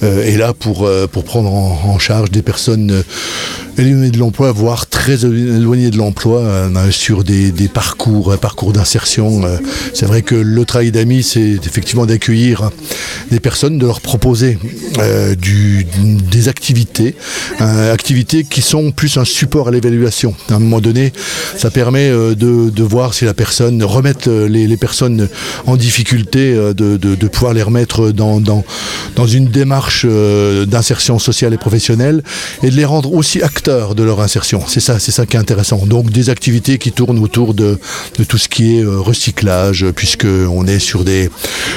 est 0.02 0.36
là 0.36 0.52
pour 0.52 0.88
prendre 1.24 1.52
en, 1.52 1.98
charge 1.98 2.30
des 2.30 2.42
personnes 2.42 3.02
éloignées 3.78 4.10
de 4.10 4.18
l'emploi, 4.18 4.52
voire 4.52 4.86
très 4.86 5.24
éloignées 5.24 5.90
de 5.90 5.96
l'emploi 5.96 6.68
sur 6.90 7.24
des, 7.24 7.50
des, 7.50 7.68
parcours 7.68 8.36
parcours 8.38 8.72
d'insertion. 8.72 9.42
c'est 9.94 10.06
vrai 10.06 10.22
que 10.22 10.34
le 10.34 10.64
travail 10.64 10.90
d'AMI 10.90 11.22
c'est 11.22 11.58
effectivement 11.64 12.06
d'accueillir 12.06 12.70
des 13.30 13.40
personnes, 13.40 13.78
de 13.78 13.86
leur 13.86 14.00
proposer 14.00 14.58
du 15.38 15.53
des 15.54 16.48
activités, 16.48 17.14
euh, 17.60 17.92
activités 17.92 18.44
qui 18.44 18.62
sont 18.62 18.90
plus 18.90 19.16
un 19.16 19.24
support 19.24 19.68
à 19.68 19.70
l'évaluation. 19.70 20.34
À 20.50 20.54
un 20.54 20.58
moment 20.58 20.80
donné, 20.80 21.12
ça 21.56 21.70
permet 21.70 22.08
euh, 22.08 22.34
de, 22.34 22.82
voir 22.82 23.14
si 23.14 23.24
la 23.24 23.34
personne, 23.34 23.82
remettre 23.82 24.28
euh, 24.28 24.48
les, 24.48 24.76
personnes 24.76 25.28
en 25.66 25.76
difficulté, 25.76 26.54
de, 26.54 27.28
pouvoir 27.28 27.54
les 27.54 27.62
remettre 27.62 28.10
dans, 28.10 28.40
dans, 28.40 28.64
dans 29.16 29.26
une 29.26 29.46
démarche 29.46 30.04
d'insertion 30.04 31.18
sociale 31.18 31.54
et 31.54 31.58
professionnelle 31.58 32.22
et 32.62 32.70
de 32.70 32.76
les 32.76 32.84
rendre 32.84 33.12
aussi 33.14 33.40
acteurs 33.42 33.94
de 33.94 34.02
leur 34.02 34.20
insertion. 34.20 34.62
C'est 34.66 34.80
ça, 34.80 34.98
c'est 34.98 35.12
ça 35.12 35.26
qui 35.26 35.36
est 35.36 35.40
intéressant. 35.40 35.86
Donc 35.86 36.10
des 36.10 36.28
activités 36.30 36.78
qui 36.78 36.92
tournent 36.92 37.18
autour 37.18 37.54
de, 37.54 37.78
tout 38.28 38.38
ce 38.38 38.48
qui 38.48 38.78
est 38.78 38.84
recyclage, 38.84 39.86
puisque 39.94 40.26
on 40.26 40.66
est 40.66 40.78
sur 40.80 41.04
des 41.04 41.30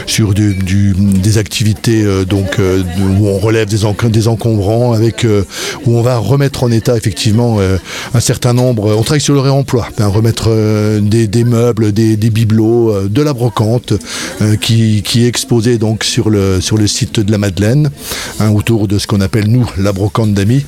sur 0.06 0.34
du, 0.34 0.96
des 0.98 1.38
activités 1.38 2.04
donc 2.26 2.58
où 2.60 3.28
on 3.28 3.38
relève 3.38 3.67
des, 3.68 4.28
encombrants, 4.28 4.94
avec, 4.94 5.26
euh, 5.26 5.44
où 5.86 5.98
on 5.98 6.02
va 6.02 6.18
remettre 6.18 6.64
en 6.64 6.72
état 6.72 6.96
effectivement 6.98 7.58
euh, 7.60 7.78
un 8.14 8.20
certain 8.20 8.54
nombre. 8.54 8.96
On 8.96 9.04
travaille 9.04 9.22
sur 9.22 9.34
le 9.34 9.40
réemploi, 9.40 9.88
hein, 10.00 10.08
remettre 10.08 10.46
euh, 10.50 11.00
des, 11.02 11.44
meubles, 11.44 11.92
des, 11.92 12.16
bibelots, 12.18 13.08
de 13.08 13.22
la 13.22 13.34
brocante 13.34 13.94
qui, 14.62 15.04
est 15.16 15.28
exposée 15.28 15.78
donc 15.78 16.04
sur 16.04 16.30
le, 16.30 16.62
sur 16.62 16.78
le 16.78 16.88
site 16.88 17.20
de 17.20 17.32
la 17.32 17.38
Madeleine, 17.38 17.90
hein, 18.40 18.50
autour 18.50 18.88
de 18.88 18.98
ce 18.98 19.08
qu'on 19.08 19.22
appelle 19.22 19.48
nous 19.48 19.70
la 19.78 19.92
brocante 19.92 20.34
d'amis. 20.34 20.66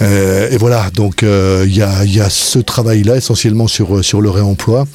et 0.00 0.56
voilà, 0.58 0.90
donc 0.94 1.22
il 1.22 1.76
y 1.76 1.82
a, 1.82 2.30
ce 2.30 2.58
travail-là 2.58 3.16
essentiellement 3.16 3.68
sur, 3.68 4.04
sur 4.04 4.20
le 4.20 4.30
réemploi. 4.30 4.86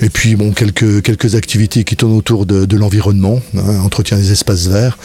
Et 0.00 0.10
puis 0.10 0.36
bon, 0.36 0.52
quelques, 0.52 1.02
quelques 1.02 1.34
activités 1.34 1.84
qui 1.84 1.96
tournent 1.96 2.16
autour 2.16 2.46
de, 2.46 2.76
l'environnement, 2.76 3.40
hein, 3.56 3.80
entretien 3.84 4.16
des 4.16 4.32
espaces 4.32 4.66
verts. 4.66 4.98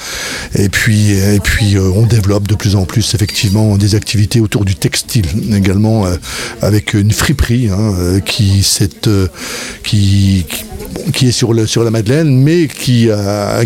Et 0.55 0.69
puis, 0.69 1.11
et 1.11 1.39
puis 1.39 1.77
on 1.79 2.05
développe 2.05 2.47
de 2.47 2.55
plus 2.55 2.75
en 2.75 2.85
plus 2.85 3.13
effectivement 3.15 3.77
des 3.77 3.95
activités 3.95 4.39
autour 4.39 4.65
du 4.65 4.75
textile 4.75 5.25
également, 5.53 6.05
euh, 6.05 6.15
avec 6.61 6.93
une 6.93 7.11
friperie 7.11 7.69
hein, 7.69 7.93
euh, 7.99 8.19
qui, 8.19 8.65
euh, 9.07 9.27
est 11.21 11.31
sur, 11.31 11.83
la 11.83 11.91
Madeleine, 11.91 12.41
mais 12.41 12.67
qui, 12.67 13.09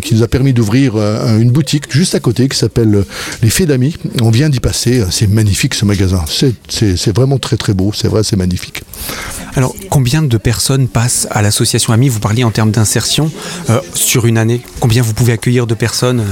qui 0.01 0.15
nous 0.15 0.23
a 0.23 0.27
permis 0.27 0.53
d'ouvrir 0.53 0.95
une 0.97 1.51
boutique 1.51 1.91
juste 1.91 2.15
à 2.15 2.19
côté 2.19 2.47
qui 2.47 2.57
s'appelle 2.57 3.03
Les 3.41 3.49
Fées 3.49 3.65
d'Amis. 3.65 3.95
On 4.21 4.31
vient 4.31 4.49
d'y 4.49 4.59
passer, 4.59 5.03
c'est 5.09 5.27
magnifique 5.27 5.73
ce 5.73 5.85
magasin, 5.85 6.23
c'est 6.27 7.15
vraiment 7.15 7.37
très 7.37 7.57
très 7.57 7.73
beau, 7.73 7.91
c'est 7.93 8.07
vrai, 8.07 8.23
c'est 8.23 8.35
magnifique. 8.35 8.83
Alors, 9.55 9.75
combien 9.89 10.21
de 10.21 10.37
personnes 10.37 10.87
passent 10.87 11.27
à 11.31 11.41
l'association 11.41 11.93
Amis? 11.93 12.09
Vous 12.09 12.19
parliez 12.19 12.43
en 12.43 12.51
termes 12.51 12.71
d'insertion 12.71 13.31
sur 13.93 14.25
une 14.25 14.37
année. 14.37 14.61
Combien 14.79 15.01
vous 15.01 15.13
pouvez 15.13 15.33
accueillir 15.33 15.67
de 15.67 15.75
personnes 15.75 16.23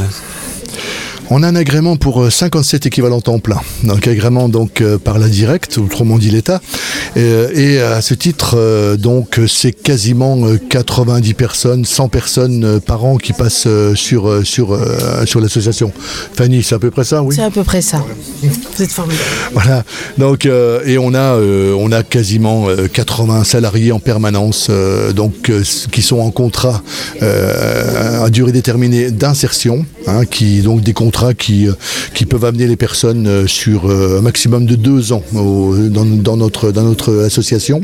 On 1.33 1.43
a 1.43 1.47
un 1.47 1.55
agrément 1.55 1.95
pour 1.95 2.29
57 2.29 2.87
équivalents 2.87 3.21
temps 3.21 3.39
plein. 3.39 3.61
Donc 3.85 4.05
agrément 4.05 4.49
donc 4.49 4.83
par 5.05 5.17
la 5.17 5.29
directe, 5.29 5.77
autrement 5.77 6.17
dit 6.17 6.29
l'État. 6.29 6.59
Et, 7.15 7.79
à 7.79 8.01
ce 8.01 8.13
titre, 8.13 8.97
donc 8.97 9.39
c'est 9.47 9.71
quasiment 9.71 10.37
90 10.69 11.33
personnes, 11.33 11.85
100 11.85 12.09
personnes 12.09 12.81
par 12.81 13.05
an 13.05 13.15
qui 13.15 13.31
passent 13.31 13.67
sur, 13.95 14.45
sur, 14.45 14.77
sur 15.25 15.39
l'association. 15.39 15.93
Fanny, 16.33 16.63
c'est 16.63 16.75
à 16.75 16.79
peu 16.79 16.91
près 16.91 17.05
ça, 17.05 17.23
oui? 17.23 17.33
C'est 17.33 17.43
à 17.43 17.49
peu 17.49 17.63
près 17.63 17.81
ça. 17.81 18.03
Vous 18.41 18.83
êtes 18.83 18.91
formidable. 18.91 19.23
Voilà. 19.53 19.85
Donc, 20.17 20.45
et 20.45 20.97
on 20.97 21.13
a, 21.13 21.37
on 21.37 21.91
a 21.93 22.03
quasiment 22.03 22.67
80 22.91 23.45
salariés 23.45 23.93
en 23.93 23.99
permanence, 23.99 24.69
donc 25.15 25.49
qui 25.91 26.01
sont 26.01 26.19
en 26.19 26.31
contrat 26.31 26.83
à 27.21 28.29
durée 28.29 28.51
déterminée 28.51 29.11
d'insertion, 29.11 29.85
hein, 30.07 30.25
qui 30.25 30.61
donc 30.61 30.81
des 30.81 30.93
contrats 30.93 31.20
qui, 31.37 31.67
qui 32.13 32.25
peuvent 32.25 32.45
amener 32.45 32.67
les 32.67 32.75
personnes 32.75 33.47
sur 33.47 33.89
un 33.89 34.21
maximum 34.21 34.65
de 34.65 34.75
deux 34.75 35.13
ans 35.13 35.23
dans, 35.33 36.37
notre, 36.37 37.23
association. 37.23 37.81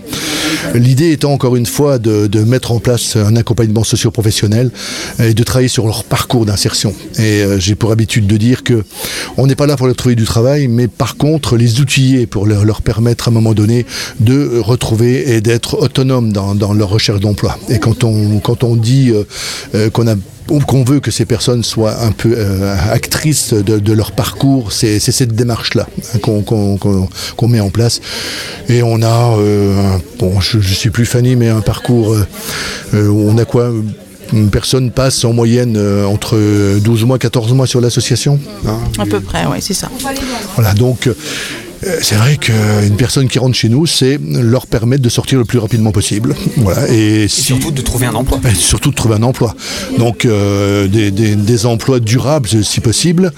L'idée 0.74 1.12
étant 1.12 1.34
encore 1.34 1.56
une 1.56 1.66
fois 1.66 1.98
de, 2.00 2.44
mettre 2.44 2.72
en 2.72 2.80
place 2.80 3.16
un 3.16 3.36
accompagnement 3.36 3.84
socio-professionnel 3.84 4.72
et 5.20 5.34
de 5.34 5.44
travailler 5.44 5.68
sur 5.68 5.86
leur 5.86 6.04
parcours 6.04 6.46
d'insertion. 6.46 6.94
Et 7.20 7.44
j'ai 7.60 7.76
pour 7.76 7.92
habitude 7.92 8.28
de 8.28 8.38
dire 8.38 8.64
que 8.64 8.84
on 9.38 9.48
n'est 9.48 9.56
pas 9.56 9.68
là 9.68 9.78
pour 9.78 9.88
leur 9.88 9.96
trouver 9.96 10.16
du 10.16 10.26
travail, 10.26 10.68
mais 10.68 10.88
par 10.88 11.18
contre 11.18 11.58
les 11.58 11.80
outiller 11.80 12.26
pour 12.26 12.46
leur, 12.46 12.82
permettre 12.82 13.28
à 13.28 13.32
un 13.32 13.34
moment 13.34 13.54
donné 13.54 13.86
de 14.20 14.60
retrouver 14.60 15.36
et 15.36 15.42
d'être 15.42 15.82
autonomes 15.82 16.32
dans, 16.32 16.56
dans, 16.56 16.74
leur 16.74 16.90
recherche 16.90 17.20
d'emploi. 17.20 17.58
Et 17.70 17.80
quand 17.80 18.04
on, 18.04 18.40
quand 18.40 18.64
on 18.64 18.76
dit 18.76 19.12
euh, 19.76 19.90
qu'on 19.90 20.08
a 20.08 20.16
qu'on 20.48 20.84
veut 20.84 21.00
que 21.00 21.12
ces 21.12 21.26
personnes 21.26 21.64
soient 21.64 22.04
un 22.04 22.12
peu 22.12 22.34
euh, 22.38 22.76
actrices 22.92 23.54
de, 23.54 23.94
leur 23.94 24.12
parcours, 24.12 24.72
c'est 24.72 25.00
cette 25.00 25.34
démarche-là 25.34 25.88
hein, 26.14 26.20
qu'on 26.20 27.48
met 27.48 27.60
en 27.60 27.70
place. 27.70 28.02
Et 28.70 28.84
on 28.84 29.02
a, 29.02 29.38
euh, 29.38 29.98
bon, 30.20 30.40
je 30.40 30.58
ne 30.58 30.64
suis 30.64 30.90
plus 30.90 31.06
Fanny, 31.06 31.36
mais 31.36 31.50
un 31.50 31.62
parcours 31.62 32.16
où 32.94 32.98
on 32.98 33.38
a 33.38 33.46
quoi 33.46 33.72
une 34.34 34.50
personne 34.50 34.92
passe 34.92 35.24
en 35.26 35.34
moyenne 35.34 35.78
entre 36.06 36.38
12 36.80 37.06
mois, 37.06 37.18
14 37.18 37.54
mois 37.54 37.68
sur 37.68 37.82
l'association. 37.82 38.40
Hein. 38.68 38.80
À 39.00 39.06
peu 39.06 39.20
près, 39.20 39.46
oui, 39.46 39.58
c'est 39.62 39.74
ça. 39.74 39.90
Voilà, 40.56 40.74
donc 40.74 41.08
euh, 41.08 41.14
c'est 42.02 42.16
vrai 42.16 42.38
qu'une 42.38 42.96
personne 42.98 43.28
qui 43.28 43.40
rentre 43.40 43.56
chez 43.56 43.70
nous, 43.70 43.86
c'est 43.86 44.20
leur 44.22 44.68
permettre 44.68 45.04
de 45.04 45.10
sortir 45.10 45.40
le 45.40 45.46
plus 45.46 45.60
rapidement 45.60 45.92
possible. 45.92 46.36
Voilà. 46.58 46.88
Et, 46.90 47.28
surtout 47.28 47.72
de 47.72 47.82
trouver 47.82 48.08
un 48.08 48.16
emploi. 48.16 48.40
surtout 48.56 48.92
de 48.92 48.96
trouver 48.96 49.16
un 49.16 49.24
emploi. 49.24 49.56
Donc 49.98 50.26
euh, 50.26 50.88
des, 50.88 51.12
des, 51.12 51.66
emplois 51.66 52.00
durables 52.00 52.48
si 52.64 52.80
possible. 52.80 53.32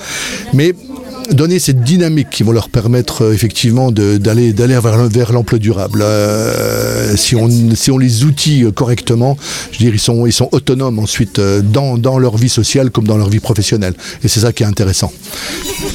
Mais 0.53 0.73
donner 1.33 1.59
cette 1.59 1.81
dynamique 1.81 2.29
qui 2.29 2.43
vont 2.43 2.51
leur 2.51 2.69
permettre 2.69 3.23
euh, 3.23 3.33
effectivement 3.33 3.91
d'aller 3.91 4.51
vers, 4.53 5.07
vers 5.09 5.33
l'emploi 5.33 5.59
durable. 5.59 6.01
Euh, 6.03 7.15
si, 7.15 7.35
on, 7.35 7.49
si 7.75 7.91
on 7.91 7.97
les 7.97 8.23
outille 8.23 8.71
correctement, 8.73 9.37
je 9.71 9.79
veux 9.79 9.85
dire, 9.85 9.93
ils 9.93 9.99
sont, 9.99 10.25
ils 10.25 10.33
sont 10.33 10.49
autonomes 10.51 10.99
ensuite 10.99 11.39
euh, 11.39 11.61
dans, 11.61 11.97
dans 11.97 12.19
leur 12.19 12.37
vie 12.37 12.49
sociale 12.49 12.91
comme 12.91 13.05
dans 13.05 13.17
leur 13.17 13.29
vie 13.29 13.39
professionnelle. 13.39 13.93
Et 14.23 14.27
c'est 14.27 14.41
ça 14.41 14.53
qui 14.53 14.63
est 14.63 14.67
intéressant. 14.67 15.11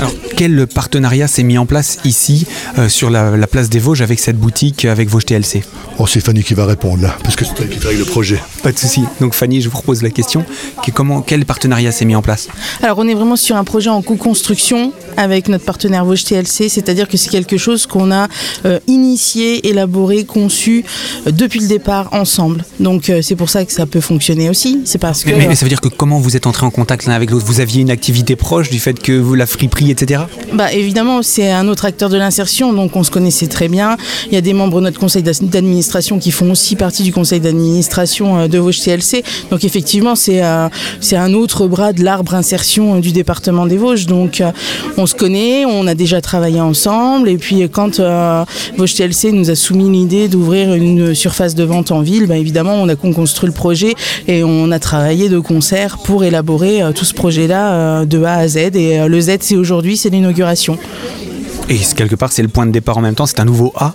Alors, 0.00 0.12
quel 0.36 0.66
partenariat 0.66 1.28
s'est 1.28 1.42
mis 1.42 1.58
en 1.58 1.66
place 1.66 1.98
ici, 2.04 2.46
sur 2.88 3.10
la, 3.10 3.46
place 3.46 3.68
des 3.68 3.78
Vosges, 3.78 4.02
avec 4.02 4.18
cette 4.18 4.38
boutique, 4.38 4.84
avec 4.84 5.08
Vosges 5.08 5.26
TLC 5.26 5.62
Oh, 5.98 6.06
c'est 6.06 6.20
Fanny 6.20 6.42
qui 6.42 6.54
va 6.54 6.66
répondre 6.66 7.02
là, 7.02 7.16
parce 7.22 7.36
que 7.36 7.44
c'est 7.44 7.60
elle 7.60 7.68
qui 7.68 7.78
travaille 7.78 7.98
le 7.98 8.04
projet. 8.04 8.40
Pas 8.62 8.72
de 8.72 8.78
souci. 8.78 9.02
Donc 9.20 9.34
Fanny, 9.34 9.60
je 9.60 9.66
vous 9.66 9.72
propose 9.72 10.02
la 10.02 10.10
question. 10.10 10.44
comment, 10.92 11.22
quel 11.22 11.44
partenariat 11.44 11.92
s'est 11.92 12.04
mis 12.04 12.16
en 12.16 12.22
place? 12.22 12.48
Alors, 12.82 12.98
on 12.98 13.06
est 13.06 13.14
vraiment 13.14 13.36
sur 13.36 13.56
un 13.56 13.64
projet 13.64 13.90
en 13.90 14.02
co-construction 14.02 14.92
avec 15.25 15.49
notre 15.49 15.64
partenaire 15.64 16.04
Vosges 16.04 16.25
TLC, 16.25 16.69
c'est-à-dire 16.69 17.09
que 17.09 17.16
c'est 17.16 17.31
quelque 17.31 17.57
chose 17.57 17.87
qu'on 17.87 18.12
a 18.12 18.28
euh, 18.64 18.78
initié, 18.87 19.66
élaboré, 19.69 20.25
conçu 20.25 20.85
euh, 21.26 21.31
depuis 21.31 21.61
le 21.61 21.66
départ 21.66 22.09
ensemble. 22.12 22.64
Donc 22.78 23.09
euh, 23.09 23.23
c'est 23.23 23.37
pour 23.37 23.49
ça 23.49 23.64
que 23.64 23.73
ça 23.73 23.87
peut 23.87 24.00
fonctionner 24.00 24.50
aussi. 24.50 24.83
C'est 24.85 24.99
parce 24.99 25.25
que. 25.25 25.31
Mais, 25.31 25.54
ça 25.54 25.64
veut 25.64 25.71
dire 25.71 25.81
que 25.81 25.88
comment 25.88 26.21
vous 26.21 26.37
êtes 26.37 26.47
entré 26.47 26.66
en 26.66 26.71
contact 26.71 27.07
l'un 27.07 27.14
avec 27.14 27.31
l'autre? 27.31 27.45
Vous 27.47 27.61
aviez 27.61 27.81
une 27.81 27.90
activité 27.90 28.37
proche 28.37 28.71
du 28.71 28.78
fait 28.78 29.00
que 29.00 29.12
vous 29.12 29.35
la 29.35 29.47
friperie, 29.47 29.90
etc. 29.90 30.23
Bah 30.52 30.73
évidemment, 30.73 31.23
c'est 31.23 31.50
un 31.50 31.66
autre 31.69 31.87
acteur 31.87 32.11
de 32.11 32.16
l'insertion, 32.16 32.73
donc 32.73 32.95
on 32.97 33.02
se 33.02 33.11
connaissait 33.11 33.47
très 33.47 33.69
bien. 33.69 33.97
Il 34.28 34.35
y 34.35 34.37
a 34.37 34.40
des 34.40 34.52
membres 34.52 34.78
de 34.81 34.85
notre 34.85 35.00
conseil 35.00 35.23
d'administration 35.23 36.19
qui 36.19 36.31
font 36.31 36.50
aussi 36.50 36.76
partie 36.76 37.02
du 37.02 37.12
conseil 37.12 37.40
d'administration 37.40 38.47
de 38.47 38.59
Vosges 38.59 38.83
TLC. 38.83 39.25
Donc 39.50 39.64
effectivement, 39.64 40.14
c'est 40.14 40.43
c'est 41.00 41.16
un 41.16 41.33
autre 41.35 41.66
bras 41.66 41.93
de 41.93 42.04
l'arbre 42.04 42.35
insertion 42.35 42.99
du 43.00 43.12
département 43.12 43.66
des 43.66 43.76
Vosges. 43.76 44.07
Donc 44.07 44.43
on 44.97 45.07
se 45.07 45.13
connaît, 45.14 45.64
on 45.64 45.87
a 45.87 45.94
déjà 45.94 46.21
travaillé 46.21 46.61
ensemble. 46.61 47.28
Et 47.28 47.38
puis 47.38 47.68
quand 47.68 48.00
euh, 48.00 48.44
nous 49.33 49.50
a 49.50 49.54
soumis 49.54 49.90
l'idée 49.90 50.28
d'ouvrir 50.28 50.75
une 50.75 51.14
surface 51.14 51.54
de 51.54 51.64
vente 51.64 51.90
en 51.90 52.00
ville, 52.00 52.26
bah, 52.26 52.37
évidemment 52.37 52.75
on 52.75 52.88
a 52.88 52.97
construit 52.97 53.49
le 53.49 53.54
projet 53.54 53.94
et 54.28 54.44
on 54.44 54.71
a 54.71 54.78
travaillé 54.78 55.28
de 55.28 55.38
concert 55.38 55.99
pour 55.99 56.25
élaborer 56.25 56.83
euh, 56.83 56.92
tout 56.92 57.04
ce 57.04 57.14
projet-là 57.14 57.75
euh, 57.75 58.04
de 58.04 58.23
A 58.23 58.35
à 58.35 58.49
Z. 58.49 58.56
Et 58.75 59.00
euh, 59.00 59.09
le 59.09 59.21
Z 59.21 59.38
c'est 59.40 59.56
aujourd'hui, 59.56 59.97
c'est 59.97 60.11
l'inauguration. 60.11 60.78
Et 61.68 61.78
quelque 61.97 62.14
part 62.14 62.33
c'est 62.33 62.42
le 62.42 62.49
point 62.49 62.66
de 62.66 62.73
départ 62.73 62.99
en 62.99 63.00
même 63.00 63.14
temps, 63.14 63.26
c'est 63.26 63.40
un 63.40 63.44
nouveau 63.44 63.73
A 63.76 63.94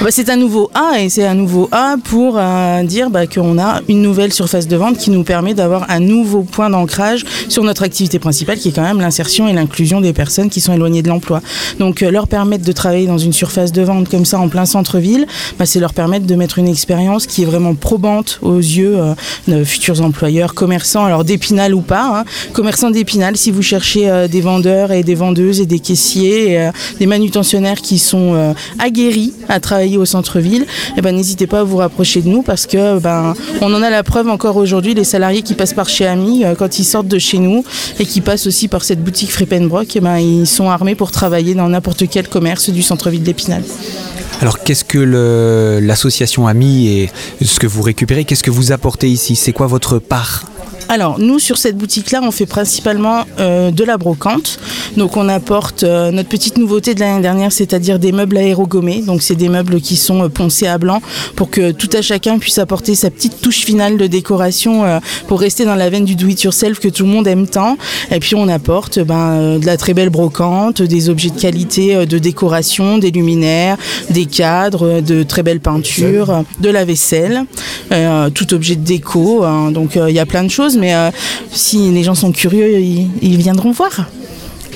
bah, 0.00 0.06
c'est 0.10 0.30
un 0.30 0.36
nouveau 0.36 0.70
A 0.74 0.98
et 0.98 1.10
c'est 1.10 1.26
un 1.26 1.34
nouveau 1.34 1.68
A 1.72 1.96
pour 2.02 2.36
euh, 2.38 2.82
dire 2.84 3.10
bah, 3.10 3.26
qu'on 3.26 3.58
a 3.58 3.82
une 3.86 4.00
nouvelle 4.00 4.32
surface 4.32 4.66
de 4.66 4.74
vente 4.74 4.96
qui 4.96 5.10
nous 5.10 5.24
permet 5.24 5.52
d'avoir 5.52 5.90
un 5.90 6.00
nouveau 6.00 6.42
point 6.42 6.70
d'ancrage 6.70 7.22
sur 7.50 7.64
notre 7.64 7.82
activité 7.82 8.18
principale 8.18 8.56
qui 8.56 8.68
est 8.68 8.72
quand 8.72 8.82
même 8.82 8.98
l'insertion 8.98 9.46
et 9.46 9.52
l'inclusion 9.52 10.00
des 10.00 10.14
personnes 10.14 10.48
qui 10.48 10.62
sont 10.62 10.72
éloignées 10.72 11.02
de 11.02 11.08
l'emploi. 11.08 11.42
Donc 11.78 12.02
euh, 12.02 12.10
leur 12.10 12.28
permettre 12.28 12.64
de 12.64 12.72
travailler 12.72 13.06
dans 13.06 13.18
une 13.18 13.34
surface 13.34 13.72
de 13.72 13.82
vente 13.82 14.08
comme 14.08 14.24
ça 14.24 14.38
en 14.38 14.48
plein 14.48 14.64
centre-ville, 14.64 15.26
bah, 15.58 15.66
c'est 15.66 15.80
leur 15.80 15.92
permettre 15.92 16.26
de 16.26 16.34
mettre 16.34 16.58
une 16.58 16.68
expérience 16.68 17.26
qui 17.26 17.42
est 17.42 17.46
vraiment 17.46 17.74
probante 17.74 18.38
aux 18.40 18.56
yeux 18.56 18.96
euh, 18.96 19.14
de 19.48 19.64
futurs 19.64 20.00
employeurs, 20.00 20.54
commerçants, 20.54 21.04
alors 21.04 21.24
d'Épinal 21.24 21.74
ou 21.74 21.82
pas, 21.82 22.20
hein. 22.20 22.24
commerçants 22.54 22.90
d'Épinal, 22.90 23.36
si 23.36 23.50
vous 23.50 23.62
cherchez 23.62 24.26
des 24.30 24.40
vendeurs 24.40 24.92
et 24.92 25.02
des 25.02 25.14
vendeuses 25.14 25.60
et 25.60 25.66
des 25.66 25.78
caissiers, 25.78 26.70
des 26.98 27.06
manutentionnaires 27.06 27.80
qui 27.80 27.98
sont 27.98 28.54
aguerris 28.78 29.32
à 29.48 29.60
travailler 29.60 29.96
au 29.96 30.04
centre-ville, 30.04 30.66
eh 30.96 31.00
ben, 31.00 31.14
n'hésitez 31.14 31.46
pas 31.46 31.60
à 31.60 31.64
vous 31.64 31.76
rapprocher 31.76 32.22
de 32.22 32.28
nous 32.28 32.42
parce 32.42 32.66
que 32.66 32.98
ben, 32.98 33.34
on 33.60 33.72
en 33.74 33.82
a 33.82 33.90
la 33.90 34.02
preuve 34.02 34.28
encore 34.28 34.56
aujourd'hui, 34.56 34.94
les 34.94 35.04
salariés 35.04 35.42
qui 35.42 35.54
passent 35.54 35.74
par 35.74 35.88
chez 35.88 36.06
Ami, 36.06 36.44
euh, 36.44 36.54
quand 36.54 36.78
ils 36.78 36.84
sortent 36.84 37.08
de 37.08 37.18
chez 37.18 37.38
nous 37.38 37.64
et 37.98 38.06
qui 38.06 38.20
passent 38.20 38.46
aussi 38.46 38.68
par 38.68 38.84
cette 38.84 39.02
boutique 39.02 39.30
Frippenbrock, 39.32 39.96
eh 39.96 40.00
ben, 40.00 40.18
ils 40.18 40.46
sont 40.46 40.70
armés 40.70 40.94
pour 40.94 41.10
travailler 41.10 41.54
dans 41.54 41.68
n'importe 41.68 42.08
quel 42.08 42.28
commerce 42.28 42.70
du 42.70 42.82
centre-ville 42.82 43.22
d'Épinal. 43.22 43.62
Alors 44.40 44.58
qu'est-ce 44.60 44.84
que 44.84 44.98
l'association 45.82 46.46
Ami 46.46 46.88
et 46.88 47.10
ce 47.44 47.60
que 47.60 47.66
vous 47.66 47.82
récupérez, 47.82 48.24
qu'est-ce 48.24 48.42
que 48.42 48.50
vous 48.50 48.72
apportez 48.72 49.08
ici? 49.08 49.36
C'est 49.36 49.52
quoi 49.52 49.66
votre 49.66 49.98
part? 49.98 50.44
Alors, 50.90 51.20
nous, 51.20 51.38
sur 51.38 51.56
cette 51.56 51.76
boutique-là, 51.76 52.18
on 52.20 52.32
fait 52.32 52.46
principalement 52.46 53.24
euh, 53.38 53.70
de 53.70 53.84
la 53.84 53.96
brocante. 53.96 54.58
Donc, 54.96 55.16
on 55.16 55.28
apporte 55.28 55.84
euh, 55.84 56.10
notre 56.10 56.28
petite 56.28 56.58
nouveauté 56.58 56.96
de 56.96 57.00
l'année 57.00 57.22
dernière, 57.22 57.52
c'est-à-dire 57.52 58.00
des 58.00 58.10
meubles 58.10 58.36
aérogommés. 58.36 59.00
Donc, 59.00 59.22
c'est 59.22 59.36
des 59.36 59.48
meubles 59.48 59.80
qui 59.80 59.94
sont 59.94 60.24
euh, 60.24 60.28
poncés 60.28 60.66
à 60.66 60.78
blanc 60.78 61.00
pour 61.36 61.48
que 61.48 61.70
tout 61.70 61.88
à 61.92 62.02
chacun 62.02 62.40
puisse 62.40 62.58
apporter 62.58 62.96
sa 62.96 63.08
petite 63.08 63.40
touche 63.40 63.64
finale 63.64 63.98
de 63.98 64.08
décoration 64.08 65.00
pour 65.28 65.38
rester 65.38 65.64
dans 65.64 65.76
la 65.76 65.90
veine 65.90 66.04
du 66.04 66.16
do-it-yourself 66.16 66.80
que 66.80 66.88
tout 66.88 67.04
le 67.04 67.10
monde 67.10 67.28
aime 67.28 67.46
tant. 67.46 67.76
Et 68.10 68.18
puis, 68.18 68.34
on 68.34 68.48
apporte 68.48 68.98
ben, 68.98 69.60
de 69.60 69.66
la 69.66 69.76
très 69.76 69.94
belle 69.94 70.10
brocante, 70.10 70.82
des 70.82 71.08
objets 71.08 71.30
de 71.30 71.38
qualité 71.38 72.04
de 72.04 72.18
décoration, 72.18 72.98
des 72.98 73.12
luminaires, 73.12 73.76
des 74.10 74.26
cadres, 74.26 75.00
de 75.00 75.22
très 75.22 75.44
belles 75.44 75.60
peintures, 75.60 76.42
de 76.58 76.68
la 76.68 76.84
vaisselle, 76.84 77.44
tout 78.34 78.54
objet 78.54 78.74
de 78.74 78.84
déco. 78.84 79.44
Hein. 79.44 79.70
donc, 79.70 79.94
il 79.94 80.14
y 80.14 80.18
a 80.18 80.26
plein 80.26 80.42
de 80.42 80.48
choses 80.50 80.79
mais 80.80 80.94
euh, 80.94 81.10
si 81.52 81.90
les 81.90 82.02
gens 82.02 82.14
sont 82.14 82.32
curieux, 82.32 82.80
ils, 82.80 83.36
viendront 83.36 83.70
voir. 83.70 84.06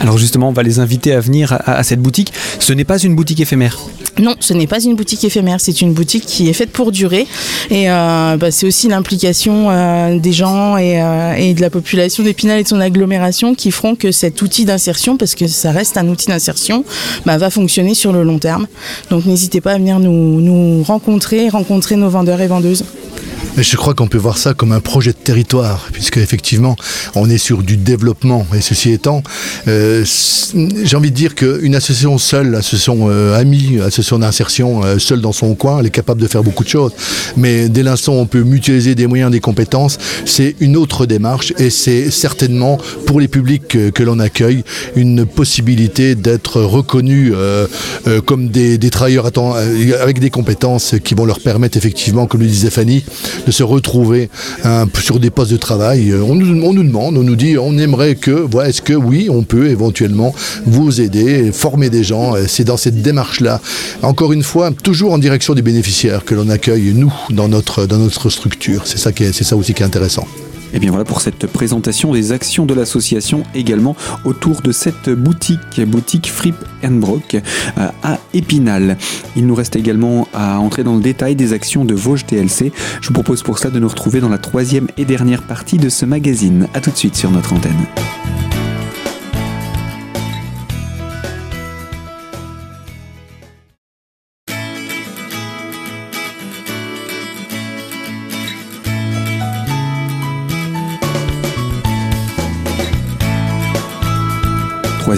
Alors 0.01 0.19
justement, 0.19 0.49
on 0.49 0.53
va 0.53 0.63
les 0.63 0.81
inviter 0.81 1.13
à 1.13 1.21
venir 1.21 1.57
à, 1.65 1.83
cette 1.85 2.01
boutique. 2.01 2.33
Ce 2.59 2.73
n'est 2.73 2.85
pas 2.85 2.99
une 2.99 3.15
boutique 3.15 3.41
éphémère. 3.41 3.79
Non, 4.21 4.35
ce 4.41 4.53
n'est 4.53 4.67
pas 4.67 4.83
une 4.83 4.95
boutique 4.95 5.25
éphémère, 5.25 5.61
c'est 5.61 5.81
une 5.81 5.93
boutique 5.93 6.25
qui 6.27 6.49
est 6.49 6.53
faite 6.53 6.71
pour 6.71 6.93
durer. 6.93 7.27
Et 7.71 7.91
euh, 7.91 8.37
bah, 8.37 8.51
c'est 8.51 8.67
aussi 8.67 8.89
l'implication 8.89 9.71
euh, 9.71 10.19
des 10.19 10.33
gens 10.33 10.77
et, 10.77 11.55
de 11.55 11.61
la 11.61 11.71
population 11.71 12.23
d'Épinal 12.23 12.61
et 12.61 12.63
de 12.65 12.69
son 12.69 12.81
agglomération 12.81 13.55
qui 13.55 13.71
feront 13.71 13.95
que 13.95 14.13
cet 14.13 14.43
outil 14.43 14.65
d'insertion, 14.65 15.17
parce 15.17 15.35
que 15.35 15.47
ça 15.47 15.71
reste 15.71 15.97
un 15.97 16.09
outil 16.09 16.27
d'insertion, 16.27 16.85
bah, 17.25 17.39
va 17.39 17.51
fonctionner 17.51 17.95
sur 17.95 18.13
le 18.13 18.25
long 18.25 18.39
terme. 18.39 18.67
Donc 19.11 19.27
n'hésitez 19.27 19.61
pas 19.61 19.73
à 19.73 19.79
venir 19.79 20.01
nous, 20.01 20.41
nous 20.41 20.83
rencontrer, 20.83 21.49
rencontrer 21.49 21.97
nos 21.97 22.09
vendeurs 22.09 22.41
et 22.41 22.49
vendeuses. 22.49 22.85
Je 23.63 23.77
crois 23.77 23.95
qu'on 23.95 24.09
peut 24.09 24.19
voir 24.19 24.37
ça 24.37 24.53
comme 24.53 24.73
un 24.73 24.81
projet 24.81 25.13
de 25.13 25.17
territoire, 25.17 25.89
puisque 25.93 26.17
effectivement, 26.17 26.77
on 27.15 27.31
est 27.31 27.39
sur 27.39 27.63
du 27.63 27.77
développement. 27.77 28.47
Et 28.55 28.61
ceci 28.61 28.91
étant, 28.91 29.23
euh, 29.69 30.05
j'ai 30.83 30.97
envie 30.97 31.11
de 31.11 31.17
dire 31.17 31.35
qu'une 31.35 31.75
association 31.75 32.19
seule, 32.19 32.55
association 32.57 33.09
euh, 33.09 33.39
amie, 33.39 33.79
association 33.81 34.19
d'insertion, 34.19 34.85
euh, 34.85 34.99
seule 34.99 35.21
dans 35.21 35.33
son 35.33 35.55
coin, 35.55 35.79
elle 35.79 35.87
est 35.87 35.91
capable 35.91 36.21
de 36.21 36.27
faire 36.27 36.43
beaucoup 36.43 36.65
de 36.65 36.69
choses. 36.69 36.93
Mais 37.37 37.69
dès 37.69 37.83
l'instant 37.83 38.15
où 38.15 38.19
on 38.19 38.27
peut 38.27 38.43
mutualiser 38.43 38.95
des 38.95 39.07
moyens, 39.07 39.31
des 39.31 39.41
compétences, 39.41 39.99
c'est 40.25 40.57
une 40.61 40.77
autre 40.77 41.07
démarche 41.07 41.53
et 41.59 41.71
c'est 41.71 42.11
certainement 42.11 42.79
pour 43.07 43.21
les 43.21 43.29
publics 43.29 43.69
que, 43.69 44.05
l'on 44.05 44.19
accueille 44.19 44.65
une 44.97 45.25
possibilité 45.25 46.15
d'être 46.15 46.61
reconnus 46.61 47.33
comme 48.27 48.49
des, 48.51 48.77
des 48.77 48.91
travailleurs 48.91 49.31
avec 49.99 50.19
des 50.19 50.29
compétences 50.29 50.97
qui 51.03 51.15
vont 51.15 51.25
leur 51.25 51.41
permettre 51.41 51.79
effectivement, 51.79 52.27
comme 52.27 52.43
le 52.43 52.47
disait 52.47 52.69
Fanny, 52.69 53.03
de 53.47 53.51
se 53.51 53.63
retrouver 53.63 54.31
hein, 54.65 54.87
sur 55.01 55.21
des 55.21 55.31
postes 55.31 55.53
de 55.53 55.57
travail. 55.57 56.11
Euh, 56.11 56.23
On 56.23 56.35
nous, 56.35 56.47
demande, 56.85 57.17
on 57.17 57.23
nous 57.23 57.37
dit, 57.37 57.57
on 57.59 57.77
aimerait 57.79 58.15
que, 58.15 58.31
voilà, 58.31 58.71
est-ce 58.71 58.83
que 58.83 58.95
oui, 58.95 59.29
on 59.31 59.43
peut 59.43 59.69
éventuellement 59.69 60.35
vous 60.67 61.01
aider, 61.01 61.53
former 61.53 61.91
des 61.91 62.05
gens. 62.05 62.35
Euh, 62.35 62.45
C'est 62.49 62.65
dans 62.65 62.77
cette 62.77 63.03
démarche-là, 63.03 63.61
encore 64.03 64.33
une 64.33 64.43
fois, 64.43 64.71
toujours 64.83 65.13
en 65.13 65.19
direction 65.19 65.55
des 65.55 65.63
bénéficiaires 65.63 66.25
que 66.25 66.35
l'on 66.35 66.49
accueille 66.49 66.93
nous 66.95 67.13
dans 67.31 67.49
notre 67.49 68.31
structure. 68.31 68.87
C'est 68.87 68.99
ça 68.99 69.11
c'est 69.15 69.45
ça 69.45 69.57
aussi 69.57 69.75
qui 69.75 69.83
est 69.83 69.87
intéressant. 69.87 70.27
Et 70.75 70.81
bien 70.81 70.91
voilà 70.91 71.05
pour 71.05 71.21
cette 71.21 71.47
présentation 71.47 72.13
des 72.13 72.33
actions 72.33 72.67
de 72.67 72.75
l'association 72.75 73.45
également 73.55 73.97
autour 74.25 74.61
de 74.61 74.73
cette 74.73 75.09
boutique, 75.09 75.81
boutique 75.87 76.31
Fripp 76.31 76.57
Brock 76.83 77.37
euh, 77.37 77.89
à 78.03 78.19
Épinal. 78.35 78.99
Il 79.37 79.47
nous 79.47 79.55
reste 79.55 79.77
également 79.77 80.29
à 80.35 80.59
entrer 80.59 80.83
dans 80.83 80.97
le 80.97 81.01
détail 81.01 81.37
des 81.37 81.53
actions 81.53 81.85
de 81.85 81.95
Vosges 81.95 82.27
TLC. 82.27 82.73
Je 83.01 83.09
vous 83.09 83.15
propose 83.15 83.43
pour 83.43 83.59
cela 83.59 83.71
de 83.71 83.79
nous 83.79 83.89
retrouver 83.89 84.21
dans 84.21 84.29
la 84.29 84.39
troisième 84.39 84.89
et 84.99 85.05
dernière 85.05 85.43
partie 85.43 85.79
de 85.79 85.89
ce 85.89 86.05
magazine. 86.05 86.69
A 86.75 86.81
tout 86.81 86.91
de 86.91 86.97
suite 86.97 87.17
sur 87.17 87.31
notre 87.31 87.53
antenne. 87.53 87.87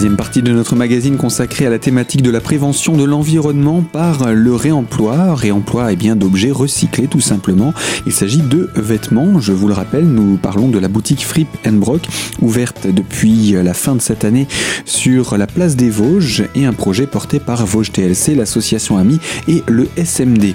Troisième 0.07 0.25
partie 0.25 0.41
de 0.41 0.53
notre 0.53 0.77
magazine 0.77 1.17
consacrée 1.17 1.65
à 1.65 1.69
la 1.69 1.79
thématique 1.79 2.21
de 2.21 2.31
la 2.31 2.39
prévention 2.39 2.95
de 2.95 3.03
l'environnement 3.03 3.81
par 3.81 4.31
le 4.33 4.55
réemploi. 4.55 5.35
Réemploi 5.35 5.91
est 5.91 5.97
bien 5.97 6.15
d'objets 6.15 6.51
recyclés 6.51 7.07
tout 7.07 7.19
simplement. 7.19 7.73
Il 8.05 8.13
s'agit 8.13 8.41
de 8.41 8.69
vêtements. 8.77 9.41
Je 9.41 9.51
vous 9.51 9.67
le 9.67 9.73
rappelle, 9.73 10.05
nous 10.05 10.37
parlons 10.37 10.69
de 10.69 10.79
la 10.79 10.87
boutique 10.87 11.25
Fripp 11.25 11.49
Brock, 11.73 12.07
ouverte 12.39 12.87
depuis 12.87 13.51
la 13.51 13.73
fin 13.73 13.95
de 13.95 14.01
cette 14.01 14.23
année 14.23 14.47
sur 14.85 15.37
la 15.37 15.45
place 15.45 15.75
des 15.75 15.89
Vosges 15.89 16.45
et 16.55 16.63
un 16.63 16.71
projet 16.71 17.05
porté 17.05 17.41
par 17.41 17.65
Vosges 17.65 17.91
TLC, 17.91 18.33
l'association 18.33 18.97
Ami 18.97 19.19
et 19.49 19.61
le 19.67 19.89
SMD. 19.97 20.53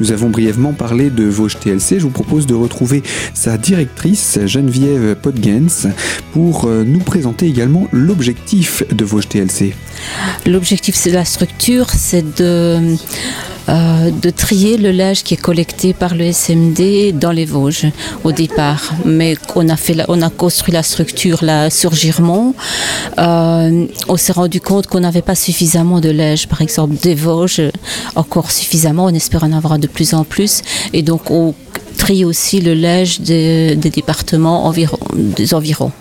Nous 0.00 0.12
avons 0.12 0.30
brièvement 0.30 0.72
parlé 0.72 1.10
de 1.10 1.24
Vosges 1.24 1.58
TLC. 1.58 1.98
Je 1.98 2.04
vous 2.04 2.10
propose 2.10 2.46
de 2.46 2.54
retrouver 2.54 3.02
sa 3.34 3.58
directrice 3.58 4.38
Geneviève 4.46 5.14
Podgens 5.20 5.88
pour 6.32 6.64
euh, 6.64 6.84
nous 6.84 7.00
présenter 7.00 7.46
également 7.46 7.86
l'objectif 7.92 8.82
de 8.94 9.04
Vosges 9.04 9.28
TLC. 9.28 9.74
L'objectif 10.46 11.06
de 11.06 11.12
la 11.12 11.24
structure, 11.24 11.90
c'est 11.90 12.34
de, 12.36 12.96
euh, 13.68 14.10
de 14.10 14.30
trier 14.30 14.76
le 14.76 14.90
linge 14.90 15.22
qui 15.22 15.34
est 15.34 15.38
collecté 15.38 15.94
par 15.94 16.14
le 16.14 16.24
SMD 16.24 17.12
dans 17.18 17.32
les 17.32 17.46
Vosges 17.46 17.86
au 18.22 18.32
départ. 18.32 18.92
Mais 19.06 19.36
on 19.56 19.68
a, 19.68 20.30
construit 20.30 20.72
la 20.72 20.82
structure 20.82 21.42
là 21.42 21.70
sur 21.70 21.94
Girmont. 21.94 22.54
Euh, 23.18 23.86
on 24.08 24.16
s'est 24.16 24.32
rendu 24.32 24.60
compte 24.60 24.86
qu'on 24.86 25.00
n'avait 25.00 25.22
pas 25.22 25.34
suffisamment 25.34 26.00
de 26.00 26.10
linge, 26.10 26.46
par 26.46 26.60
exemple 26.60 26.96
des 27.02 27.14
Vosges, 27.14 27.62
encore 28.16 28.50
suffisamment. 28.50 29.06
On 29.06 29.14
espère 29.14 29.44
en 29.44 29.52
avoir 29.52 29.78
de 29.78 29.86
plus 29.86 30.12
en 30.12 30.24
plus. 30.24 30.60
Et 30.92 31.02
donc 31.02 31.30
on 31.30 31.54
trie 31.96 32.24
aussi 32.24 32.60
le 32.60 32.74
linge 32.74 33.20
des, 33.20 33.76
départements 33.76 34.72
des 35.14 35.54
environs. 35.54 35.92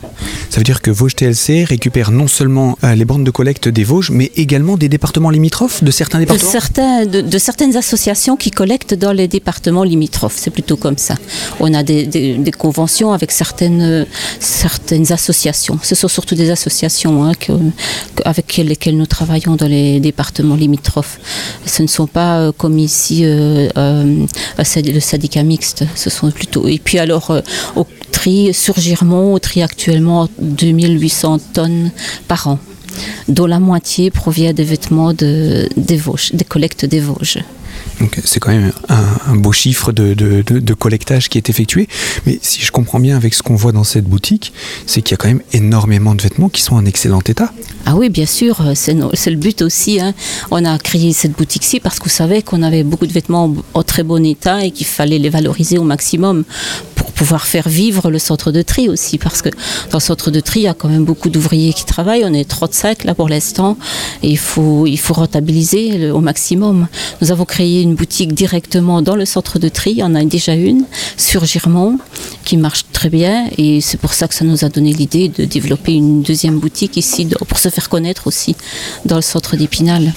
Ça 0.50 0.58
veut 0.60 0.64
dire 0.64 0.82
que 0.82 0.92
Vosges 0.92 1.16
TLC 1.16 1.64
récupère 1.64 2.12
non 2.12 2.28
seulement 2.28 2.78
euh, 2.84 2.96
les 2.96 3.06
bornes 3.06 3.24
de 3.24 3.32
collecte 3.32 3.68
des 3.68 3.84
Vosges, 3.84 4.12
mais 4.12 4.32
également 4.36 4.78
des 4.78 4.90
départements 4.90 5.30
limitrophes, 5.30 5.84
de 5.84 5.92
certains 5.92 6.20
de, 6.20 6.24
départements 6.26 6.52
certains, 6.52 7.06
de, 7.06 7.22
de 7.22 7.38
certaines 7.38 7.76
associations 7.78 8.36
qui 8.38 8.52
collectent 8.52 8.94
dans 8.94 9.12
les 9.14 9.28
départements 9.28 9.84
limitrophes. 9.84 10.36
C'est 10.38 10.52
plutôt 10.52 10.78
comme 10.78 10.98
ça. 10.98 11.16
On 11.60 11.74
a 11.74 11.84
des, 11.84 12.06
des- 12.06 12.36
des 12.38 12.52
conventions 12.52 13.14
avec 13.14 13.32
certaines, 13.32 14.06
certaines 14.40 15.12
associations. 15.12 15.80
Ce 15.82 15.96
sont 15.96 16.08
surtout 16.08 16.36
des 16.36 16.50
associations 16.52 17.24
hein, 17.24 17.34
que- 17.40 17.54
avec 18.26 18.58
lesquelles 18.58 18.98
nous 18.98 19.06
travaillons 19.08 19.56
dans 19.56 19.68
les 19.68 20.00
départements 20.00 20.56
limitrophes. 20.56 21.20
Ce 21.66 21.82
ne 21.82 21.88
sont 21.88 22.08
pas 22.08 22.40
euh, 22.40 22.52
comme 22.56 22.78
ici 22.78 23.22
euh, 23.26 23.70
euh, 23.78 24.26
le 24.58 25.00
syndicat 25.00 25.44
mixte. 25.44 25.84
Ce 25.96 26.10
sont 26.10 26.30
plutôt. 26.32 26.68
Et 26.68 26.80
puis 26.80 27.00
alors, 27.00 27.32
au 27.76 27.86
tri 28.14 28.54
sur 28.54 28.80
Girmont, 28.80 29.34
on 29.36 29.40
trie 29.40 29.62
actuellement 29.62 30.30
2800 30.40 31.40
tonnes 31.54 31.92
par 32.30 32.48
an 32.48 32.60
dont 33.28 33.48
la 33.48 33.60
moitié 33.60 34.12
provient 34.12 34.54
des 34.54 34.64
vêtements 34.64 35.14
de, 35.14 35.68
des 35.78 35.98
Vosges, 35.98 36.30
des 36.34 36.46
collectes 36.46 36.86
des 36.86 37.00
Vosges. 37.00 37.40
Donc 38.00 38.20
c'est 38.24 38.40
quand 38.40 38.52
même 38.52 38.72
un, 38.88 39.04
un 39.32 39.36
beau 39.36 39.52
chiffre 39.52 39.92
de, 39.92 40.14
de- 40.14 40.44
de- 40.46 40.60
de 40.60 40.74
collectage 40.76 41.28
qui 41.28 41.40
est 41.40 41.50
effectué. 41.50 41.88
Mais 42.28 42.38
si 42.44 42.62
je 42.62 42.72
comprends 42.72 43.00
bien 43.00 43.16
avec 43.18 43.34
ce 43.34 43.42
qu'on 43.42 43.56
voit 43.56 43.72
dans 43.72 43.84
cette 43.84 44.06
boutique, 44.06 44.54
c'est 44.86 45.02
qu'il 45.02 45.14
y 45.14 45.16
a 45.16 45.18
quand 45.18 45.28
même 45.28 45.42
énormément 45.54 46.14
de 46.14 46.22
vêtements 46.22 46.50
qui 46.50 46.62
sont 46.62 46.76
en 46.76 46.86
excellent 46.86 47.22
état. 47.28 47.52
Ah 47.88 47.96
oui, 47.96 48.10
bien 48.10 48.28
sûr, 48.28 48.62
c'est 48.76 48.94
no- 48.94 49.10
c'est 49.14 49.32
le 49.32 49.38
but 49.38 49.64
aussi. 49.64 50.00
hein. 50.00 50.14
On 50.52 50.64
a 50.64 50.78
créé 50.78 51.14
cette 51.14 51.32
boutique-ci 51.34 51.80
parce 51.80 51.98
qu'on 52.00 52.10
savait 52.10 52.44
qu'on 52.44 52.62
avait 52.62 52.84
beaucoup 52.84 53.08
de 53.08 53.14
vêtements 53.14 53.46
en, 53.46 53.80
en 53.80 53.84
très 53.84 54.04
bon 54.04 54.24
état 54.24 54.64
et 54.64 54.70
qu'il 54.72 54.86
fallait 54.88 55.20
les 55.20 55.30
valoriser 55.30 55.78
au 55.80 55.84
maximum 55.84 56.44
pouvoir 57.14 57.46
faire 57.46 57.68
vivre 57.68 58.10
le 58.10 58.20
centre 58.20 58.52
de 58.52 58.62
tri 58.62 58.90
aussi. 58.90 59.18
Parce 59.18 59.42
que 59.42 59.50
dans 59.92 59.98
le 59.98 60.00
centre 60.00 60.32
de 60.32 60.40
tri, 60.40 60.62
il 60.62 60.64
y 60.64 60.68
a 60.68 60.74
quand 60.74 60.90
même 60.90 61.06
beaucoup 61.06 61.30
d'ouvriers 61.30 61.74
qui 61.74 61.86
travaillent. 61.86 62.24
On 62.26 62.34
est 62.34 62.48
35 62.48 63.04
là 63.04 63.16
pour 63.16 63.30
l'instant 63.30 63.78
et 64.22 64.30
il 64.30 64.38
faut, 64.38 64.86
il 64.88 64.98
faut 64.98 65.14
rentabiliser 65.14 66.12
au 66.12 66.20
maximum. 66.20 66.88
Nous 67.22 67.32
avons 67.32 67.46
créé 67.46 67.82
une 67.82 67.96
boutique 67.96 68.34
directement 68.34 69.02
dans 69.02 69.16
le 69.16 69.26
centre 69.26 69.60
de 69.60 69.70
tri. 69.70 69.94
Y 69.94 70.04
en 70.04 70.16
a 70.16 70.24
déjà 70.26 70.56
une 70.56 70.86
sur 71.18 71.46
Girmont 71.46 72.00
qui 72.46 72.58
marche 72.58 72.86
très 72.92 73.10
bien 73.10 73.48
et 73.58 73.82
c'est 73.82 73.98
pour 73.98 74.14
ça 74.14 74.28
que 74.28 74.34
ça 74.34 74.46
nous 74.46 74.66
a 74.66 74.70
donné 74.70 74.94
l'idée 74.94 75.30
de 75.30 75.46
développer 75.46 75.94
une 75.94 76.22
deuxième 76.22 76.60
boutique 76.60 76.98
ici 76.98 77.28
pour 77.48 77.60
se 77.60 77.70
faire 77.70 77.90
connaître 77.90 78.28
aussi 78.28 78.56
dans 79.06 79.16
le 79.16 79.22
centre 79.22 79.56
d'Épinal. 79.56 80.14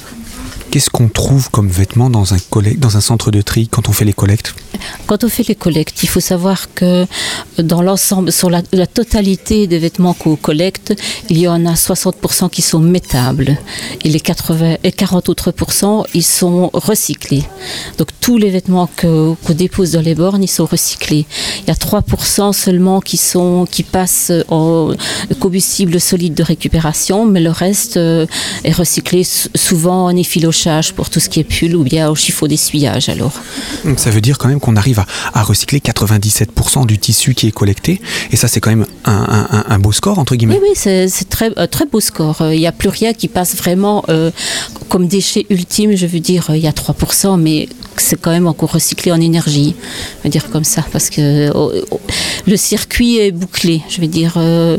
Qu'est-ce 0.77 0.91
qu'on 0.91 1.09
trouve 1.09 1.51
comme 1.51 1.69
vêtements 1.69 2.11
dans 2.11 2.35
un, 2.35 2.39
collect- 2.51 2.79
dans 2.79 2.99
un 2.99 3.01
centre 3.01 3.31
de 3.31 3.41
tri 3.41 3.67
quand 3.67 3.89
on 3.89 3.93
fait 3.93 4.05
les 4.05 4.13
collectes? 4.13 4.55
Quand 5.07 5.25
on 5.25 5.29
fait 5.31 5.49
les 5.49 5.55
collectes, 5.55 6.03
il 6.03 6.07
faut 6.07 6.21
savoir 6.21 6.75
que 6.75 7.07
dans 7.59 7.81
l'ensemble, 7.81 8.31
sur 8.31 8.51
la, 8.51 8.61
totalité 8.87 9.67
des 9.67 9.79
vêtements 9.79 10.13
qu'on 10.13 10.37
collecte, 10.37 10.93
il 11.31 11.39
y 11.39 11.49
en 11.49 11.65
a 11.65 11.73
60% 11.73 12.51
qui 12.51 12.61
sont 12.61 12.79
métables 12.79 13.57
et 14.05 14.11
les 14.11 14.21
80 14.21 14.77
et 14.85 14.93
40 14.93 15.31
autres 15.31 15.51
pourcents, 15.51 16.05
ils 16.13 16.23
sont 16.23 16.69
recyclés. 16.75 17.45
Donc 17.97 18.09
tous 18.21 18.37
les 18.37 18.51
vêtements 18.51 18.91
qu'on 19.01 19.35
dépose 19.49 19.93
dans 19.93 20.03
les 20.03 20.15
bornes, 20.15 20.43
ils 20.43 20.47
sont 20.59 20.67
recyclés. 20.67 21.25
Il 21.63 21.69
y 21.69 21.71
a 21.71 21.75
3% 21.75 22.53
seulement 22.53 23.01
qui 23.01 23.17
sont 23.17 23.67
qui 23.71 23.83
passent 23.83 24.31
en 24.51 24.91
combustible 25.41 25.99
solide 25.99 26.35
de 26.35 26.43
récupération, 26.43 27.25
mais 27.25 27.41
le 27.41 27.51
reste 27.51 27.97
euh, 27.97 28.27
est 28.63 28.73
recyclé 28.73 29.25
souvent 29.25 30.05
en 30.05 30.15
effilochage 30.15 30.66
pour 30.95 31.11
tout 31.11 31.21
ce 31.21 31.29
qui 31.29 31.41
est 31.41 31.45
pull 31.45 31.77
ou 31.77 31.85
bien 31.85 32.11
au 32.11 32.15
chiffon 32.15 32.47
d'essuyage 32.47 33.09
alors. 33.09 33.33
Donc 33.85 33.99
ça 34.01 34.11
veut 34.11 34.21
dire 34.21 34.37
quand 34.39 34.49
même 34.49 34.59
qu'on 34.61 34.77
arrive 34.77 34.99
à, 35.01 35.07
à 35.35 35.43
recycler 35.43 35.79
97% 35.81 36.87
du 36.87 36.99
tissu 36.99 37.35
qui 37.35 37.47
est 37.49 37.53
collecté. 37.53 38.01
Et 38.33 38.37
ça 38.37 38.49
c'est 38.49 38.61
quand 38.61 38.71
même 38.71 38.87
un, 39.05 39.13
un- 39.13 39.49
un- 39.59 39.65
un 39.69 39.79
beau 39.79 39.93
score 39.93 40.19
entre 40.19 40.35
guillemets. 40.37 40.59
Oui, 40.63 40.69
oui, 40.71 41.09
c'est 41.09 41.29
très, 41.29 41.51
un 41.57 41.67
très 41.67 41.87
beau 41.87 42.01
score. 42.01 42.43
Euh, 42.43 42.55
Il 42.55 42.61
n'y 42.61 42.67
a 42.67 42.73
plus 42.73 42.89
rien 42.89 43.13
qui 43.13 43.29
passe 43.29 43.55
vraiment 43.57 44.05
euh, 44.09 44.31
comme 44.89 45.07
déchet 45.07 45.47
ultime. 45.51 45.97
Je 45.97 46.07
veux 46.07 46.21
dire, 46.21 46.47
euh, 46.51 46.57
il 46.57 46.63
y 46.63 46.67
a 46.67 46.73
3%, 46.73 47.39
mais 47.41 47.69
c'est 47.97 48.21
quand 48.21 48.31
même 48.31 48.47
encore 48.47 48.73
recyclé 48.73 49.13
en 49.13 49.21
énergie. 49.21 49.75
Je 50.21 50.25
veux 50.25 50.31
dire 50.31 50.51
comme 50.51 50.65
ça, 50.65 50.85
parce 50.93 51.09
que 51.11 51.51
oh, 51.55 51.73
oh, 51.91 52.01
le 52.47 52.57
circuit 52.57 53.19
est 53.19 53.33
bouclé. 53.33 53.83
Je 53.89 54.01
veux 54.01 54.07
dire, 54.07 54.35
euh, 54.37 54.77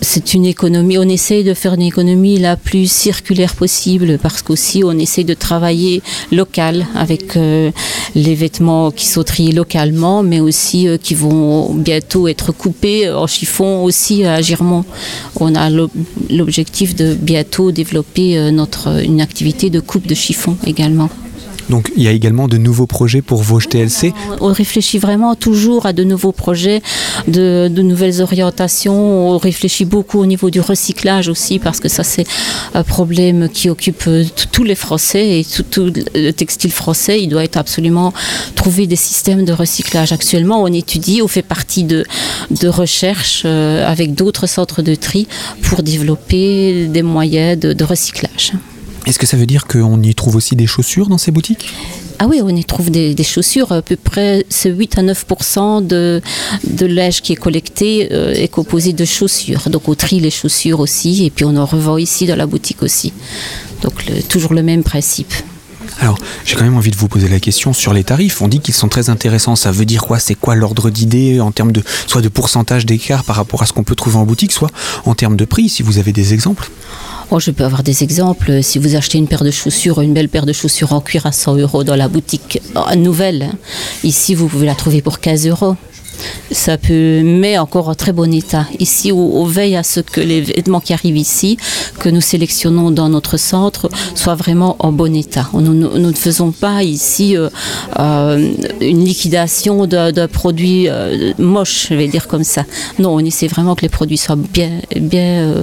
c'est 0.00 0.34
une 0.34 0.44
économie. 0.46 0.98
On 0.98 1.08
essaye 1.08 1.44
de 1.44 1.54
faire 1.54 1.74
une 1.74 1.82
économie 1.82 2.38
la 2.38 2.56
plus 2.56 2.90
circulaire 2.90 3.54
possible, 3.54 4.18
parce 4.22 4.42
qu'aussi 4.42 4.82
on 4.84 4.98
essaye 5.04 5.24
de 5.24 5.34
travailler 5.34 6.02
local 6.32 6.86
avec 6.94 7.36
euh, 7.36 7.70
les 8.14 8.34
vêtements 8.34 8.90
qui 8.90 9.06
sont 9.06 9.22
triés 9.22 9.52
localement, 9.52 10.22
mais 10.22 10.40
aussi 10.40 10.88
euh, 10.88 10.96
qui 10.98 11.14
vont 11.14 11.72
bientôt 11.74 12.28
être 12.28 12.52
coupés 12.52 13.10
en 13.10 13.26
chiffon 13.26 13.84
aussi 13.84 14.24
à 14.24 14.40
Girmont. 14.42 14.84
On 15.40 15.54
a 15.54 15.70
l'ob- 15.70 15.90
l'objectif 16.30 16.94
de 16.94 17.14
bientôt 17.14 17.70
développer 17.72 18.36
euh, 18.36 18.50
notre, 18.50 19.02
une 19.04 19.20
activité 19.20 19.70
de 19.70 19.80
coupe 19.80 20.06
de 20.06 20.14
chiffon 20.14 20.56
également. 20.66 21.08
Donc 21.70 21.90
il 21.96 22.02
y 22.02 22.08
a 22.08 22.12
également 22.12 22.48
de 22.48 22.58
nouveaux 22.58 22.86
projets 22.86 23.22
pour 23.22 23.42
Vosges 23.42 23.68
TLC 23.68 24.12
On 24.40 24.52
réfléchit 24.52 24.98
vraiment 24.98 25.34
toujours 25.34 25.86
à 25.86 25.92
de 25.92 26.04
nouveaux 26.04 26.32
projets, 26.32 26.82
de, 27.28 27.68
de 27.68 27.82
nouvelles 27.82 28.20
orientations. 28.20 29.30
On 29.30 29.38
réfléchit 29.38 29.84
beaucoup 29.84 30.18
au 30.18 30.26
niveau 30.26 30.50
du 30.50 30.60
recyclage 30.60 31.28
aussi 31.28 31.58
parce 31.58 31.80
que 31.80 31.88
ça 31.88 32.04
c'est 32.04 32.26
un 32.74 32.82
problème 32.82 33.48
qui 33.48 33.70
occupe 33.70 34.04
euh, 34.06 34.24
tous 34.52 34.64
les 34.64 34.74
Français 34.74 35.40
et 35.40 35.44
tout, 35.44 35.62
tout 35.62 35.92
le 36.14 36.32
textile 36.32 36.72
français. 36.72 37.22
Il 37.22 37.28
doit 37.28 37.44
être 37.44 37.56
absolument 37.56 38.12
trouver 38.54 38.86
des 38.86 38.96
systèmes 38.96 39.44
de 39.44 39.52
recyclage. 39.52 40.12
Actuellement, 40.12 40.62
on 40.62 40.66
étudie, 40.68 41.22
on 41.22 41.28
fait 41.28 41.42
partie 41.42 41.84
de, 41.84 42.04
de 42.50 42.68
recherches 42.68 43.42
euh, 43.44 43.86
avec 43.86 44.14
d'autres 44.14 44.46
centres 44.46 44.82
de 44.82 44.94
tri 44.94 45.26
pour 45.62 45.82
développer 45.82 46.86
des 46.88 47.02
moyens 47.02 47.58
de, 47.58 47.72
de 47.72 47.84
recyclage. 47.84 48.52
Est-ce 49.06 49.18
que 49.18 49.26
ça 49.26 49.36
veut 49.36 49.46
dire 49.46 49.66
qu'on 49.66 50.02
y 50.02 50.14
trouve 50.14 50.36
aussi 50.36 50.56
des 50.56 50.66
chaussures 50.66 51.08
dans 51.08 51.18
ces 51.18 51.30
boutiques? 51.30 51.68
Ah 52.18 52.26
oui, 52.28 52.40
on 52.42 52.48
y 52.54 52.64
trouve 52.64 52.90
des, 52.90 53.14
des 53.14 53.24
chaussures. 53.24 53.72
À 53.72 53.82
peu 53.82 53.96
près, 53.96 54.46
c'est 54.48 54.70
8 54.70 54.98
à 54.98 55.02
9 55.02 55.26
de, 55.82 56.22
de 56.66 56.86
l'âge 56.86 57.20
qui 57.20 57.32
est 57.32 57.36
collecté 57.36 58.08
euh, 58.12 58.32
est 58.32 58.48
composé 58.48 58.92
de 58.92 59.04
chaussures. 59.04 59.68
Donc 59.68 59.88
on 59.88 59.94
trie 59.94 60.20
les 60.20 60.30
chaussures 60.30 60.80
aussi 60.80 61.24
et 61.26 61.30
puis 61.30 61.44
on 61.44 61.56
en 61.56 61.66
revend 61.66 61.98
ici 61.98 62.26
dans 62.26 62.36
la 62.36 62.46
boutique 62.46 62.82
aussi. 62.82 63.12
Donc 63.82 64.06
le- 64.06 64.22
toujours 64.22 64.54
le 64.54 64.62
même 64.62 64.82
principe. 64.82 65.32
Alors, 66.00 66.18
j'ai 66.46 66.56
quand 66.56 66.64
même 66.64 66.76
envie 66.76 66.90
de 66.90 66.96
vous 66.96 67.08
poser 67.08 67.28
la 67.28 67.38
question 67.40 67.72
sur 67.72 67.92
les 67.92 68.04
tarifs. 68.04 68.40
On 68.40 68.48
dit 68.48 68.58
qu'ils 68.60 68.74
sont 68.74 68.88
très 68.88 69.10
intéressants. 69.10 69.54
Ça 69.54 69.70
veut 69.70 69.84
dire 69.84 70.02
quoi? 70.02 70.18
C'est 70.18 70.34
quoi 70.34 70.54
l'ordre 70.54 70.88
d'idée 70.90 71.40
en 71.40 71.52
termes 71.52 71.72
de 71.72 71.82
soit 72.06 72.22
de 72.22 72.28
pourcentage 72.28 72.86
d'écart 72.86 73.22
par 73.22 73.36
rapport 73.36 73.62
à 73.62 73.66
ce 73.66 73.72
qu'on 73.72 73.84
peut 73.84 73.94
trouver 73.94 74.16
en 74.16 74.24
boutique, 74.24 74.50
soit 74.52 74.70
en 75.04 75.14
termes 75.14 75.36
de 75.36 75.44
prix, 75.44 75.68
si 75.68 75.82
vous 75.82 75.98
avez 75.98 76.12
des 76.12 76.32
exemples? 76.32 76.70
Oh, 77.36 77.40
je 77.40 77.50
peux 77.50 77.64
avoir 77.64 77.82
des 77.82 78.04
exemples. 78.04 78.62
Si 78.62 78.78
vous 78.78 78.94
achetez 78.94 79.18
une 79.18 79.26
paire 79.26 79.42
de 79.42 79.50
chaussures, 79.50 80.00
une 80.00 80.14
belle 80.14 80.28
paire 80.28 80.46
de 80.46 80.52
chaussures 80.52 80.92
en 80.92 81.00
cuir 81.00 81.26
à 81.26 81.32
100 81.32 81.56
euros 81.56 81.82
dans 81.82 81.96
la 81.96 82.06
boutique 82.06 82.62
euh, 82.76 82.94
nouvelle, 82.94 83.42
hein, 83.42 83.58
ici 84.04 84.36
vous 84.36 84.46
pouvez 84.46 84.66
la 84.66 84.76
trouver 84.76 85.02
pour 85.02 85.18
15 85.18 85.48
euros. 85.48 85.74
Ça 86.50 86.78
peut, 86.78 87.22
mais 87.22 87.58
encore 87.58 87.88
en 87.88 87.94
très 87.94 88.12
bon 88.12 88.32
état. 88.32 88.66
Ici, 88.78 89.12
on, 89.12 89.44
veille 89.44 89.76
à 89.76 89.82
ce 89.82 90.00
que 90.00 90.20
les 90.20 90.40
vêtements 90.40 90.80
qui 90.80 90.92
arrivent 90.92 91.16
ici, 91.16 91.58
que 91.98 92.08
nous 92.08 92.20
sélectionnons 92.20 92.90
dans 92.90 93.08
notre 93.08 93.36
centre, 93.36 93.88
soient 94.14 94.34
vraiment 94.34 94.76
en 94.78 94.92
bon 94.92 95.14
état. 95.14 95.48
Nous, 95.52 95.74
ne 95.74 96.12
faisons 96.12 96.52
pas 96.52 96.82
ici 96.82 97.36
euh, 97.36 97.48
euh, 97.98 98.52
une 98.80 99.04
liquidation 99.04 99.86
d'un 99.86 100.28
produit 100.28 100.88
euh, 100.88 101.32
moche, 101.38 101.88
je 101.90 101.94
vais 101.94 102.08
dire 102.08 102.28
comme 102.28 102.44
ça. 102.44 102.64
Non, 102.98 103.14
on 103.14 103.20
essaie 103.20 103.46
vraiment 103.46 103.74
que 103.74 103.82
les 103.82 103.88
produits 103.88 104.18
soient 104.18 104.36
bien, 104.36 104.80
bien, 104.96 105.48
euh, 105.48 105.62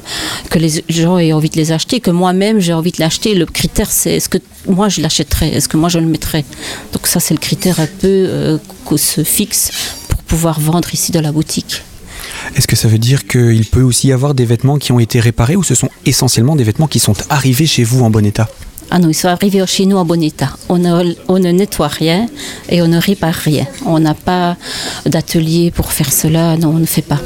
que 0.49 0.59
les 0.59 0.83
gens 0.89 1.17
aient 1.17 1.33
envie 1.33 1.49
de 1.49 1.57
les 1.57 1.71
acheter, 1.71 1.99
que 1.99 2.11
moi-même 2.11 2.59
j'ai 2.59 2.73
envie 2.73 2.91
de 2.91 2.99
l'acheter. 2.99 3.35
Le 3.35 3.45
critère, 3.45 3.89
c'est 3.89 4.15
est-ce 4.15 4.29
que 4.29 4.37
moi 4.67 4.89
je 4.89 5.01
l'achèterais, 5.01 5.49
est-ce 5.49 5.67
que 5.67 5.77
moi 5.77 5.89
je 5.89 5.99
le 5.99 6.05
mettrais. 6.05 6.45
Donc 6.93 7.07
ça, 7.07 7.19
c'est 7.19 7.33
le 7.33 7.39
critère 7.39 7.79
un 7.79 7.87
peu 7.99 8.59
qu'on 8.85 8.97
se 8.97 9.23
fixe 9.23 9.71
pouvoir 10.31 10.61
vendre 10.61 10.93
ici 10.93 11.11
dans 11.11 11.19
la 11.19 11.33
boutique. 11.33 11.81
Est-ce 12.55 12.65
que 12.65 12.77
ça 12.77 12.87
veut 12.87 12.97
dire 12.97 13.27
qu'il 13.27 13.65
peut 13.65 13.81
aussi 13.81 14.07
y 14.07 14.13
avoir 14.13 14.33
des 14.33 14.45
vêtements 14.45 14.77
qui 14.77 14.93
ont 14.93 14.99
été 15.07 15.19
réparés 15.19 15.57
ou 15.57 15.63
ce 15.63 15.75
sont 15.75 15.89
essentiellement 16.05 16.55
des 16.55 16.63
vêtements 16.63 16.87
qui 16.87 16.99
sont 16.99 17.15
arrivés 17.29 17.65
chez 17.65 17.83
vous 17.83 18.01
en 18.05 18.09
bon 18.09 18.25
état? 18.25 18.47
Ah 18.91 18.99
non, 18.99 19.09
ils 19.09 19.13
sont 19.13 19.27
arrivés 19.27 19.61
chez 19.67 19.85
nous 19.85 19.97
en 19.97 20.05
bon 20.05 20.23
état. 20.23 20.51
On 20.69 20.77
ne, 20.77 21.15
on 21.27 21.37
ne 21.37 21.51
nettoie 21.51 21.89
rien 21.89 22.27
et 22.69 22.81
on 22.81 22.87
ne 22.87 22.97
répare 22.97 23.33
rien. 23.33 23.65
On 23.85 23.99
n'a 23.99 24.13
pas 24.13 24.55
d'atelier 25.05 25.69
pour 25.69 25.91
faire 25.91 26.13
cela. 26.13 26.55
Non, 26.55 26.69
on 26.69 26.79
ne 26.79 26.85
fait 26.85 27.01
pas. 27.01 27.19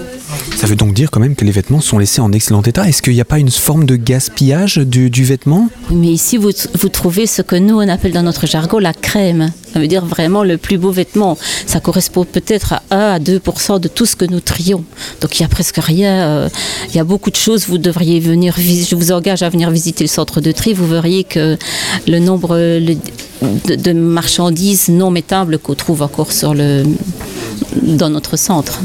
Ça 0.55 0.67
veut 0.67 0.75
donc 0.75 0.93
dire 0.93 1.11
quand 1.11 1.19
même 1.19 1.35
que 1.35 1.43
les 1.45 1.51
vêtements 1.51 1.81
sont 1.81 1.97
laissés 1.97 2.21
en 2.21 2.31
excellent 2.31 2.61
état. 2.61 2.87
Est-ce 2.87 3.01
qu'il 3.01 3.13
n'y 3.13 3.21
a 3.21 3.25
pas 3.25 3.39
une 3.39 3.51
forme 3.51 3.85
de 3.85 3.95
gaspillage 3.95 4.77
du, 4.77 5.09
du 5.09 5.23
vêtement? 5.23 5.69
Mais 5.91 6.07
ici, 6.07 6.37
vous, 6.37 6.51
trouvez 6.89 7.27
ce 7.27 7.41
que 7.41 7.55
nous, 7.55 7.75
on 7.75 7.87
appelle 7.89 8.13
dans 8.13 8.23
notre 8.23 8.47
jargon 8.47 8.79
la 8.79 8.93
crème. 8.93 9.51
Ça 9.73 9.79
veut 9.79 9.87
dire 9.87 10.05
vraiment 10.05 10.43
le 10.43 10.57
plus 10.57 10.77
beau 10.77 10.91
vêtement. 10.91 11.37
Ça 11.65 11.79
correspond 11.79 12.23
peut-être 12.25 12.73
à 12.73 12.83
1 12.91 12.97
à 12.97 13.19
2% 13.19 13.79
de 13.79 13.87
tout 13.87 14.05
ce 14.05 14.15
que 14.15 14.25
nous 14.25 14.39
trions. 14.39 14.83
Donc 15.21 15.37
il 15.37 15.41
n'y 15.41 15.45
a 15.45 15.49
presque 15.49 15.77
rien. 15.77 16.13
euh, 16.29 16.49
il 16.89 16.95
y 16.95 16.99
a 16.99 17.03
beaucoup 17.03 17.31
de 17.31 17.35
choses. 17.35 17.67
Vous 17.67 17.77
devriez 17.77 18.19
venir. 18.19 18.55
Je 18.57 18.95
vous 18.95 19.11
engage 19.11 19.43
à 19.43 19.49
venir 19.49 19.69
visiter 19.71 20.03
le 20.03 20.09
centre 20.09 20.41
de 20.41 20.51
tri. 20.51 20.73
Vous 20.73 20.87
verriez 20.87 21.23
que 21.25 21.57
le 22.07 22.19
nombre 22.19 22.55
de, 22.57 23.75
de 23.75 23.91
marchandises 23.91 24.87
non 24.89 25.11
métables 25.11 25.59
qu'on 25.59 25.75
trouve 25.75 26.01
encore 26.01 26.31
sur 26.31 26.53
le, 26.53 26.83
dans 27.83 28.09
notre 28.09 28.37
centre. 28.37 28.79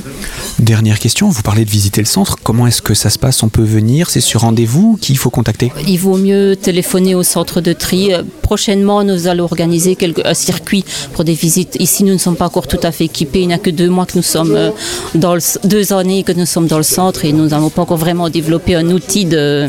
Dernière 0.59 0.98
question, 0.98 1.28
vous 1.28 1.42
parlez 1.42 1.64
de 1.64 1.70
visiter 1.70 2.00
le 2.00 2.06
centre. 2.06 2.37
Comment 2.42 2.66
est-ce 2.66 2.83
que 2.83 2.94
ça 2.94 3.09
se 3.11 3.18
passe? 3.18 3.42
On 3.42 3.48
peut 3.48 3.62
venir 3.62 4.11
C'est 4.11 4.20
sur 4.20 4.42
rendez-vous 4.42 4.98
Qui 5.00 5.12
il 5.12 5.16
faut 5.16 5.30
contacter? 5.30 5.72
Il 5.88 5.98
vaut 5.98 6.16
mieux 6.18 6.56
téléphoner 6.56 7.14
au 7.14 7.22
centre 7.22 7.61
de 7.61 7.72
tri. 7.72 8.11
Prochainement, 8.42 9.02
nous 9.04 9.26
allons 9.26 9.44
organiser 9.44 9.96
quelque- 9.96 10.22
un 10.26 10.35
circuit 10.35 10.85
pour 11.14 11.24
des 11.24 11.35
visites. 11.35 11.76
Ici, 11.80 12.04
nous 12.04 12.12
ne 12.12 12.18
sommes 12.18 12.37
pas 12.37 12.46
encore 12.46 12.66
tout 12.66 12.80
à 12.83 12.92
fait 12.92 13.04
équipés. 13.04 13.40
Il 13.42 13.48
n'y 13.48 13.54
a 13.54 13.59
que 13.59 13.70
deux 13.70 13.88
mois 13.88 14.06
que 14.06 14.16
nous 14.16 14.22
sommes 14.22 14.54
euh, 14.54 14.70
dans 15.14 15.35
le, 15.35 15.40
deux 15.64 15.92
années 15.92 16.22
que 16.24 16.33
nous 16.33 16.46
sommes 16.46 16.66
dans 16.66 16.76
le 16.78 16.83
centre 16.83 17.24
et 17.24 17.33
nous 17.33 17.46
n'avons 17.48 17.70
pas 17.70 17.83
encore 17.83 17.96
vraiment 17.98 18.28
développé 18.28 18.74
un 18.74 18.88
outil 18.90 19.24
de, 19.24 19.68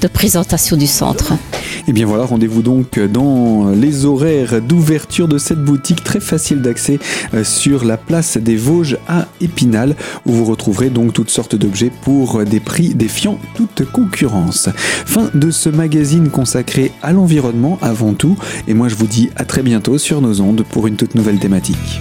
de 0.00 0.08
présentation 0.08 0.76
du 0.76 0.86
centre. 0.86 1.32
Et 1.86 1.92
bien 1.92 2.06
voilà, 2.06 2.24
rendez-vous 2.24 2.62
donc 2.62 2.98
dans 2.98 3.70
les 3.70 4.04
horaires 4.04 4.60
d'ouverture 4.62 5.28
de 5.28 5.38
cette 5.38 5.62
boutique 5.62 6.02
très 6.02 6.20
facile 6.20 6.60
d'accès 6.62 6.98
euh, 7.34 7.44
sur 7.44 7.84
la 7.84 7.96
des 8.38 8.56
Vosges 8.56 8.98
à 9.08 9.26
Épinal 9.40 9.96
où 10.26 10.32
vous 10.32 10.44
retrouverez 10.44 10.90
donc 10.90 11.12
toutes 11.12 11.30
sortes 11.30 11.54
d'objets 11.54 11.90
pour 12.02 12.44
des 12.44 12.60
prix 12.60 12.94
défiant 12.94 13.38
toute 13.54 13.84
concurrence. 13.90 14.68
Fin 14.76 15.30
de 15.34 15.50
ce 15.50 15.68
magazine 15.68 16.30
consacré 16.30 16.92
à 17.02 17.12
l'environnement 17.12 17.78
avant 17.82 18.14
tout 18.14 18.36
et 18.68 18.74
moi 18.74 18.88
je 18.88 18.94
vous 18.94 19.06
dis 19.06 19.30
à 19.36 19.44
très 19.44 19.62
bientôt 19.62 19.98
sur 19.98 20.20
nos 20.20 20.40
ondes 20.40 20.64
pour 20.70 20.86
une 20.86 20.96
toute 20.96 21.14
nouvelle 21.14 21.38
thématique. 21.38 22.00